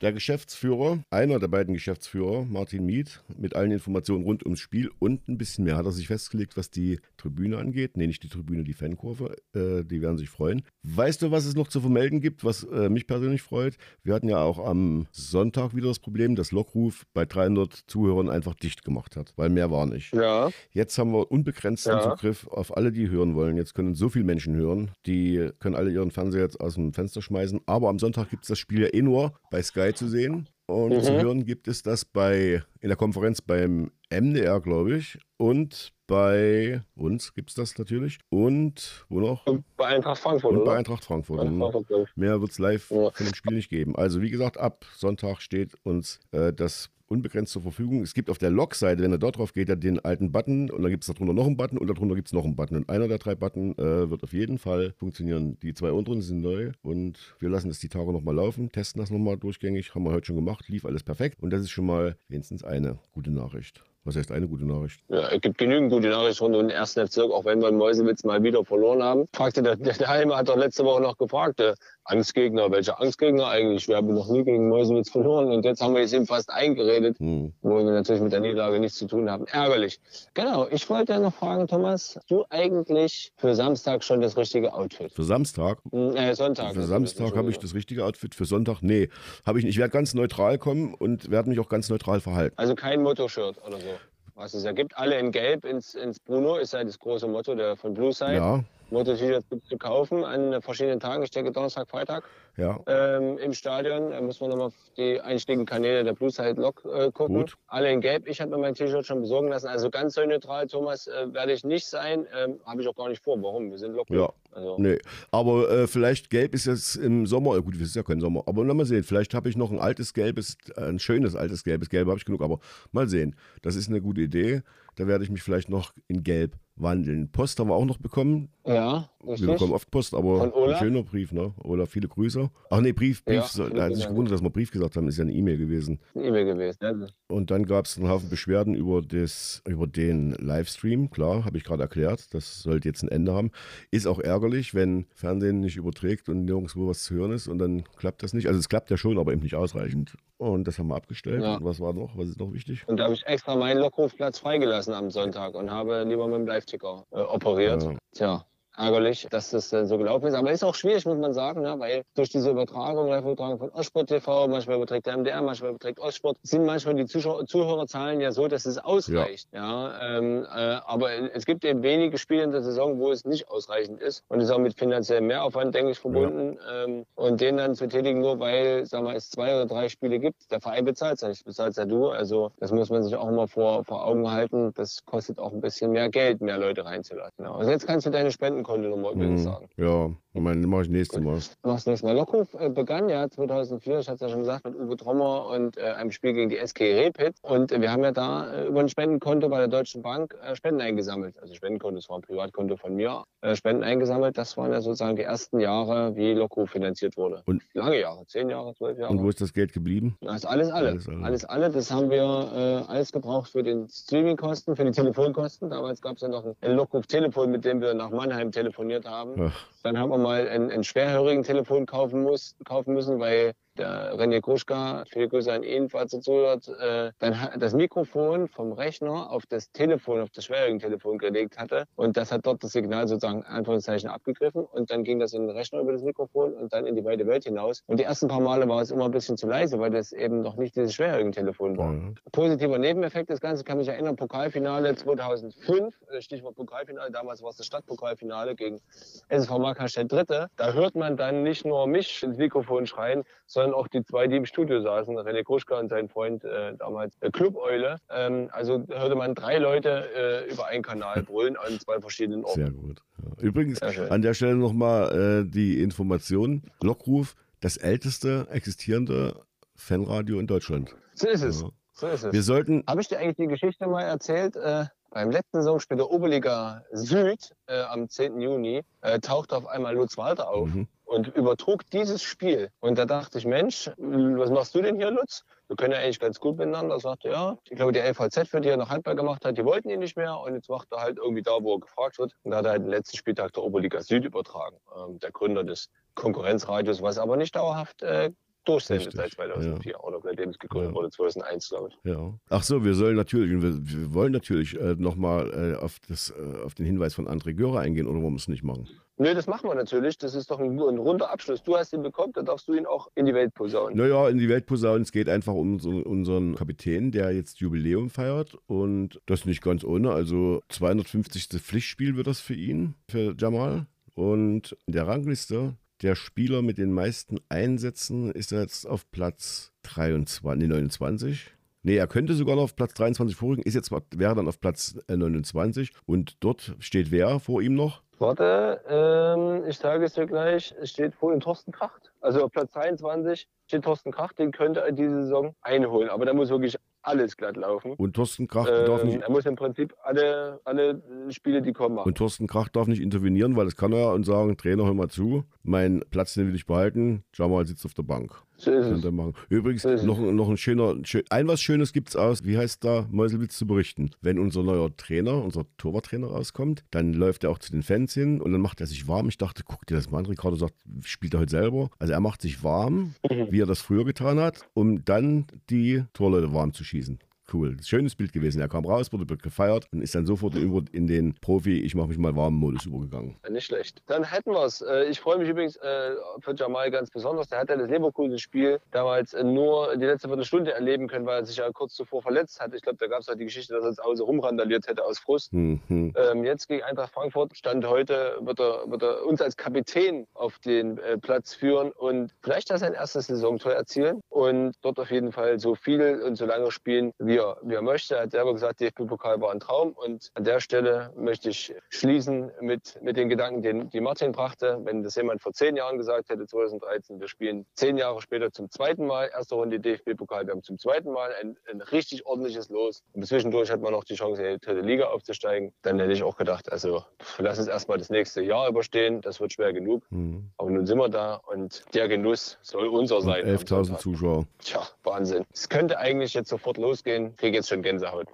[0.00, 5.26] Der Geschäftsführer, einer der beiden Geschäftsführer, Martin Miet, mit allen Informationen rund ums Spiel und
[5.26, 7.96] ein bisschen mehr hat er sich festgelegt, was die Tribüne angeht.
[7.96, 9.36] Nee, nicht die Tribüne, die Fankurve.
[9.54, 10.62] Äh, die werden sich freuen.
[10.84, 13.76] Weißt du, was es noch zu vermelden gibt, was äh, mich persönlich freut?
[14.04, 18.54] Wir hatten ja auch am Sonntag wieder das Problem, dass Lockruf bei 300 Zuhörern einfach
[18.54, 20.14] dicht gemacht hat, weil mehr war nicht.
[20.14, 20.50] Ja.
[20.70, 22.02] Jetzt haben wir unbegrenzten ja.
[22.02, 23.56] Zugriff auf alle, die hören wollen.
[23.56, 27.20] Jetzt können so viele Menschen hören, die können alle ihren Fernseher jetzt aus dem Fenster
[27.20, 27.62] schmeißen.
[27.66, 30.48] Aber am Sonntag gibt es das Spiel ja eh nur bei Sky Zu sehen.
[30.66, 31.02] Und mhm.
[31.02, 35.18] zu hören gibt es das bei in der Konferenz beim MDR, glaube ich.
[35.38, 38.18] Und bei uns gibt es das natürlich.
[38.28, 39.46] Und wo noch?
[39.46, 40.52] Und bei Eintracht Frankfurt.
[40.52, 41.40] Und bei Eintracht Frankfurt.
[41.40, 43.10] Frankfurt Mehr wird es live ja.
[43.10, 43.96] von dem Spiel nicht geben.
[43.96, 48.02] Also wie gesagt, ab Sonntag steht uns äh, das unbegrenzt zur Verfügung.
[48.02, 50.82] Es gibt auf der Log-Seite, wenn er dort drauf geht, ja den alten Button und
[50.82, 52.76] dann gibt es darunter noch einen Button und darunter gibt es noch einen Button.
[52.76, 55.58] Und einer der drei Button äh, wird auf jeden Fall funktionieren.
[55.60, 59.10] Die zwei unteren sind neu und wir lassen es die Tage nochmal laufen, testen das
[59.10, 59.94] nochmal durchgängig.
[59.94, 62.98] Haben wir heute schon gemacht, lief alles perfekt und das ist schon mal wenigstens eine
[63.12, 63.82] gute Nachricht.
[64.08, 65.02] Was heißt eine gute Nachricht?
[65.10, 67.76] Ja, es gibt genügend gute Nachrichten rund um den ersten Bezirk, auch wenn wir in
[67.76, 69.26] Meuselwitz mal wieder verloren haben.
[69.34, 73.86] Fragte der, der Heimer hat doch letzte Woche noch gefragt, äh, Angstgegner, welche Angstgegner eigentlich?
[73.86, 77.18] Wir haben noch nie gegen Meuselwitz verloren und jetzt haben wir es ihm fast eingeredet,
[77.18, 77.52] hm.
[77.60, 79.46] wo wir natürlich mit der Niederlage nichts zu tun haben.
[79.48, 80.00] Ärgerlich.
[80.32, 85.12] Genau, ich wollte noch fragen, Thomas, hast du eigentlich für Samstag schon das richtige Outfit?
[85.12, 85.80] Für Samstag?
[85.90, 86.72] Hm, äh, Sonntag.
[86.72, 88.78] Für Samstag habe ich das richtige Outfit, für Sonntag?
[88.80, 89.10] Nee,
[89.44, 89.74] habe ich nicht.
[89.74, 92.54] Ich werde ganz neutral kommen und werde mich auch ganz neutral verhalten.
[92.56, 93.97] Also kein Motto-Shirt oder so?
[94.38, 94.96] Was es ja gibt.
[94.96, 98.34] Alle in Gelb ins, ins Bruno ist ja das große Motto der, von Blue Side.
[98.34, 98.64] Ja.
[98.90, 101.22] Motto-T-Shirts gibt es zu kaufen an verschiedenen Tagen.
[101.22, 102.24] Ich denke Donnerstag, Freitag
[102.56, 102.78] ja.
[102.86, 104.10] ähm, im Stadion.
[104.10, 107.36] Da müssen wir nochmal auf die einschlägigen Kanäle der Blue Side Lok äh, gucken.
[107.36, 107.54] Gut.
[107.66, 108.26] Alle in Gelb.
[108.26, 109.68] Ich habe mir mein T-Shirt schon besorgen lassen.
[109.68, 112.26] Also ganz so neutral, Thomas, äh, werde ich nicht sein.
[112.34, 113.40] Ähm, habe ich auch gar nicht vor.
[113.42, 113.70] Warum?
[113.70, 114.08] Wir sind Lok.
[114.10, 114.32] Ja.
[114.52, 114.76] Also.
[114.78, 114.98] Nee.
[115.30, 117.60] Aber äh, vielleicht Gelb ist jetzt im Sommer.
[117.60, 118.42] Gut, es ist ja kein Sommer.
[118.46, 119.04] Aber mal sehen.
[119.04, 121.90] Vielleicht habe ich noch ein altes Gelbes, ein schönes altes Gelbes.
[121.90, 122.42] Gelb habe ich genug.
[122.42, 122.58] Aber
[122.92, 123.36] mal sehen.
[123.62, 124.62] Das ist eine gute Idee.
[124.98, 127.30] Da werde ich mich vielleicht noch in Gelb wandeln.
[127.30, 128.48] Post haben wir auch noch bekommen.
[128.66, 129.46] Ja, richtig.
[129.46, 131.54] Wir bekommen oft Post, aber ein schöner Brief, ne?
[131.62, 132.50] Oder viele Grüße.
[132.68, 133.54] Ach nee, Brief, Brief.
[133.54, 136.00] Ja, da hat sich gewundert, dass wir Brief gesagt haben, ist ja eine E-Mail gewesen.
[136.16, 137.06] Eine E-Mail gewesen, ja.
[137.28, 141.10] Und dann gab es einen Haufen Beschwerden über, das, über den Livestream.
[141.10, 142.34] Klar, habe ich gerade erklärt.
[142.34, 143.52] Das sollte jetzt ein Ende haben.
[143.92, 147.84] Ist auch ärgerlich, wenn Fernsehen nicht überträgt und nirgendwo was zu hören ist und dann
[147.96, 148.48] klappt das nicht.
[148.48, 150.16] Also es klappt ja schon, aber eben nicht ausreichend.
[150.38, 151.42] Und das haben wir abgestellt.
[151.42, 151.56] Ja.
[151.56, 152.16] Und was war noch?
[152.16, 152.84] Was ist noch wichtig?
[152.86, 156.46] Und da habe ich extra meinen Lockrufplatz freigelassen am Sonntag und habe lieber mit dem
[156.46, 157.82] Live-Ticker äh, operiert.
[157.82, 157.96] Ja.
[158.14, 158.44] Tja,
[158.78, 160.34] ärgerlich, dass das äh, so gelaufen ist.
[160.34, 161.74] Aber ist auch schwierig, muss man sagen, ne?
[161.78, 166.38] weil durch diese Übertragung, Live-Übertragung von Ostsport TV, manchmal überträgt der MDR, manchmal überträgt Ostsport,
[166.42, 169.48] sind manchmal die Zuschauer, Zuhörerzahlen ja so, dass es ausreicht.
[169.52, 169.88] Ja.
[169.88, 173.48] ja ähm, äh, aber es gibt eben wenige Spiele in der Saison, wo es nicht
[173.48, 174.22] ausreichend ist.
[174.28, 176.58] Und ist auch mit finanziellem Mehraufwand, denke ich, verbunden.
[176.58, 176.84] Ja.
[176.84, 180.18] Ähm, und den dann zu tätigen, nur weil sagen wir, es zwei oder drei Spiele
[180.18, 180.50] gibt.
[180.50, 182.08] Der Verein bezahlt es ja nicht, bezahlt es ja du.
[182.08, 184.72] Also das muss man sich auch immer vor, vor Augen halten.
[184.74, 187.44] Das kostet auch ein bisschen mehr Geld, mehr Leute reinzulassen.
[187.44, 187.54] Ja.
[187.54, 189.44] Also jetzt kannst du deine Spenden Kontonummer übrigens mhm.
[189.44, 189.68] sagen.
[189.78, 190.10] Ja,
[190.40, 191.38] meine mache ich nächstes Mal.
[191.62, 192.14] Du machst nächstes Mal.
[192.16, 195.76] Lockruf äh, begann ja 2004, ich hatte es ja schon gesagt, mit Uwe Trommer und
[195.76, 197.36] äh, einem Spiel gegen die SK Repit.
[197.42, 200.54] Und äh, wir haben ja da äh, über ein Spendenkonto bei der Deutschen Bank äh,
[200.54, 201.38] Spenden eingesammelt.
[201.40, 203.24] Also Spendenkonto, das war ein Privatkonto von mir.
[203.40, 207.42] Äh, Spenden eingesammelt, das waren ja sozusagen die ersten Jahre, wie Lockruf finanziert wurde.
[207.46, 209.12] Und lange Jahre, zehn Jahre, zwölf Jahre.
[209.12, 210.16] Und wo ist das Geld geblieben?
[210.20, 210.88] Das ist alles alle.
[210.90, 211.24] Alles alle.
[211.24, 211.70] Alles alle.
[211.70, 215.70] Das haben wir alles gebraucht für den Streamingkosten, für die Telefonkosten.
[215.70, 219.34] Damals gab es ja noch ein, Lockruf-Telefon, mit dem wir nach Mannheim telefoniert haben.
[219.40, 219.66] Ach.
[219.82, 224.40] Dann haben wir mal ein, ein schwerhörigen Telefon kaufen, muss, kaufen müssen, weil der René
[224.40, 229.44] Kruschka, viele Grüße an ihn, falls er zuhört, äh, dann das Mikrofon vom Rechner auf
[229.46, 231.84] das Telefon, auf das Schwerhörigen-Telefon gelegt hatte.
[231.96, 234.64] Und das hat dort das Signal sozusagen Anführungszeichen abgegriffen.
[234.64, 237.26] Und dann ging das in den Rechner über das Mikrofon und dann in die weite
[237.26, 237.82] Welt hinaus.
[237.86, 240.42] Und die ersten paar Male war es immer ein bisschen zu leise, weil das eben
[240.42, 241.88] noch nicht dieses Schwerhörigen-Telefon war.
[241.88, 242.14] Mhm.
[242.32, 247.56] Positiver Nebeneffekt des Ganzen kann mich erinnern, Pokalfinale 2005, äh, Stichwort Pokalfinale, damals war es
[247.56, 248.80] das Stadtpokalfinale gegen
[249.28, 250.48] SSV Markstedt Dritte.
[250.56, 254.26] Da hört man dann nicht nur mich ins Mikrofon schreien, sondern dann auch die zwei,
[254.26, 257.98] die im Studio saßen, René Kruschka und sein Freund äh, damals äh, Clubeule.
[258.10, 262.60] Ähm, also hörte man drei Leute äh, über einen Kanal brüllen an zwei verschiedenen Orten.
[262.60, 263.02] Sehr gut.
[263.22, 263.42] Ja.
[263.42, 269.34] Übrigens an der Stelle nochmal äh, die Information: Lockruf, das älteste existierende
[269.74, 270.94] Fanradio in Deutschland.
[271.14, 271.62] So ist es.
[271.62, 271.68] Ja.
[271.92, 272.32] So ist es.
[272.32, 272.84] Wir sollten.
[272.86, 274.56] Habe ich dir eigentlich die Geschichte mal erzählt?
[274.56, 278.40] Äh, beim letzten Saisonspiel der Oberliga Süd äh, am 10.
[278.40, 280.68] Juni äh, tauchte auf einmal Lutz Walter auf.
[280.68, 282.70] Mhm und übertrug dieses Spiel.
[282.80, 285.44] Und da dachte ich, Mensch, was machst du denn hier, Lutz?
[285.66, 286.96] Wir können ja eigentlich ganz gut miteinander.
[286.96, 289.64] Er sagte, ja, ich glaube, die LVZ, für die er noch Handball gemacht hat, die
[289.64, 290.38] wollten ihn nicht mehr.
[290.38, 292.34] Und jetzt macht er halt irgendwie da, wo er gefragt wird.
[292.42, 294.76] Und da hat er halt den letzten Spieltag der Oberliga Süd übertragen.
[294.96, 298.30] Ähm, der Gründer des Konkurrenzradios, was aber nicht dauerhaft äh,
[298.64, 300.00] durchsendet seit 2004 ja.
[300.00, 300.94] oder seitdem es gegründet ja.
[300.94, 302.10] wurde, 2001, glaube ich.
[302.10, 302.34] Ja.
[302.50, 306.74] Ach so, wir sollen natürlich, wir, wir wollen natürlich äh, nochmal äh, auf, äh, auf
[306.74, 308.88] den Hinweis von André Görer eingehen oder wollen wir es nicht machen?
[309.20, 310.16] Nö, das machen wir natürlich.
[310.16, 311.62] Das ist doch ein, ein, runder Abschluss.
[311.62, 313.98] Du hast ihn bekommen, dann darfst du ihn auch in die Welt posaunen.
[313.98, 315.02] Naja, in die Welt posaunen.
[315.02, 318.56] Es geht einfach um so, unseren Kapitän, der jetzt Jubiläum feiert.
[318.68, 320.12] Und das nicht ganz ohne.
[320.12, 321.48] Also 250.
[321.60, 323.86] Pflichtspiel wird das für ihn, für Jamal.
[324.14, 330.58] Und in der Rangliste der Spieler mit den meisten Einsätzen ist jetzt auf Platz 23,
[330.58, 331.52] nee, 29.
[331.82, 334.98] Nee, er könnte sogar noch auf Platz 23 vorrücken, ist jetzt, wäre dann auf Platz
[335.08, 338.02] 29 und dort steht wer vor ihm noch?
[338.18, 342.12] Warte, ähm, ich sage es dir gleich, es steht vor ihm Thorsten Kracht.
[342.20, 346.34] Also auf Platz 22 steht Thorsten Kracht, den könnte er diese Saison einholen, aber da
[346.34, 346.76] muss wirklich
[347.08, 347.92] alles glatt laufen.
[347.92, 349.20] Und Thorsten Kracht ähm, darf nicht.
[349.20, 352.08] Er muss im Prinzip alle, alle Spiele, die kommen, machen.
[352.08, 355.08] Und Thorsten Kracht darf nicht intervenieren, weil das kann er und sagen: Trainer, hör mal
[355.08, 358.42] zu, mein Platz, den will ich behalten, Jamal sitzt auf der Bank.
[358.58, 359.10] So ist es.
[359.12, 359.34] Machen.
[359.48, 360.96] Übrigens, so noch, noch ein schöner,
[361.30, 364.10] ein was Schönes gibt es aus, wie heißt da, Meuselwitz zu berichten.
[364.20, 368.40] Wenn unser neuer Trainer, unser Torwarttrainer rauskommt, dann läuft er auch zu den Fans hin
[368.40, 369.28] und dann macht er sich warm.
[369.28, 370.26] Ich dachte, guck dir das mal an.
[370.26, 371.90] Ricardo sagt, spielt er heute selber.
[372.00, 373.46] Also er macht sich warm, mhm.
[373.50, 377.20] wie er das früher getan hat, um dann die Torleute warm zu schießen
[377.52, 377.76] cool.
[377.82, 378.60] Schönes Bild gewesen.
[378.60, 382.18] Er kam raus, wurde gefeiert und ist dann sofort in den Profi, ich mache mich
[382.18, 383.36] mal warm Modus übergegangen.
[383.48, 384.02] Nicht schlecht.
[384.06, 384.80] Dann hätten wir es.
[384.80, 387.48] Äh, ich freue mich übrigens äh, für Jamal ganz besonders.
[387.48, 391.46] Der hat ja das Leverkusen-Spiel damals äh, nur die letzte Viertelstunde erleben können, weil er
[391.46, 392.74] sich ja kurz zuvor verletzt hat.
[392.74, 395.18] Ich glaube, da gab es halt die Geschichte, dass er ins Hause rumrandaliert hätte aus
[395.18, 395.52] Frust.
[395.52, 395.80] Mhm.
[395.88, 400.58] Ähm, jetzt gegen Eintracht Frankfurt, Stand heute, wird er, wird er uns als Kapitän auf
[400.60, 405.58] den Platz führen und vielleicht da sein erstes Saisontor erzielen und dort auf jeden Fall
[405.58, 408.16] so viel und so lange spielen, wie er, wie er möchte.
[408.16, 409.92] Er hat selber gesagt, DFB-Pokal war ein Traum.
[409.92, 414.80] Und an der Stelle möchte ich schließen mit, mit den Gedanken, den die Martin brachte.
[414.84, 418.70] Wenn das jemand vor zehn Jahren gesagt hätte, 2013, wir spielen zehn Jahre später zum
[418.70, 423.02] zweiten Mal, erste Runde DFB-Pokal, wir haben zum zweiten Mal ein, ein richtig ordentliches Los.
[423.12, 425.72] Und zwischendurch hat man noch die Chance, in die dritte Liga aufzusteigen.
[425.82, 427.04] Dann hätte ich auch gedacht, also
[427.38, 429.20] lass uns erstmal das nächste Jahr überstehen.
[429.20, 430.02] Das wird schwer genug.
[430.10, 430.50] Mhm.
[430.56, 433.44] Aber nun sind wir da und der Genuss soll unser sein.
[433.44, 434.46] 11.000 Zuschauer.
[434.58, 435.44] Tja, Wahnsinn.
[435.52, 438.28] Es könnte eigentlich jetzt sofort losgehen kriege jetzt schon Gänsehaut.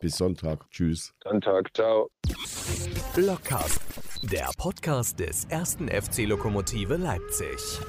[0.00, 0.70] Bis Sonntag.
[0.70, 1.14] Tschüss.
[1.22, 1.74] Sonntag.
[1.74, 2.10] Ciao.
[3.14, 3.80] Blockcast,
[4.22, 7.80] der Podcast des ersten FC Lokomotive Leipzig.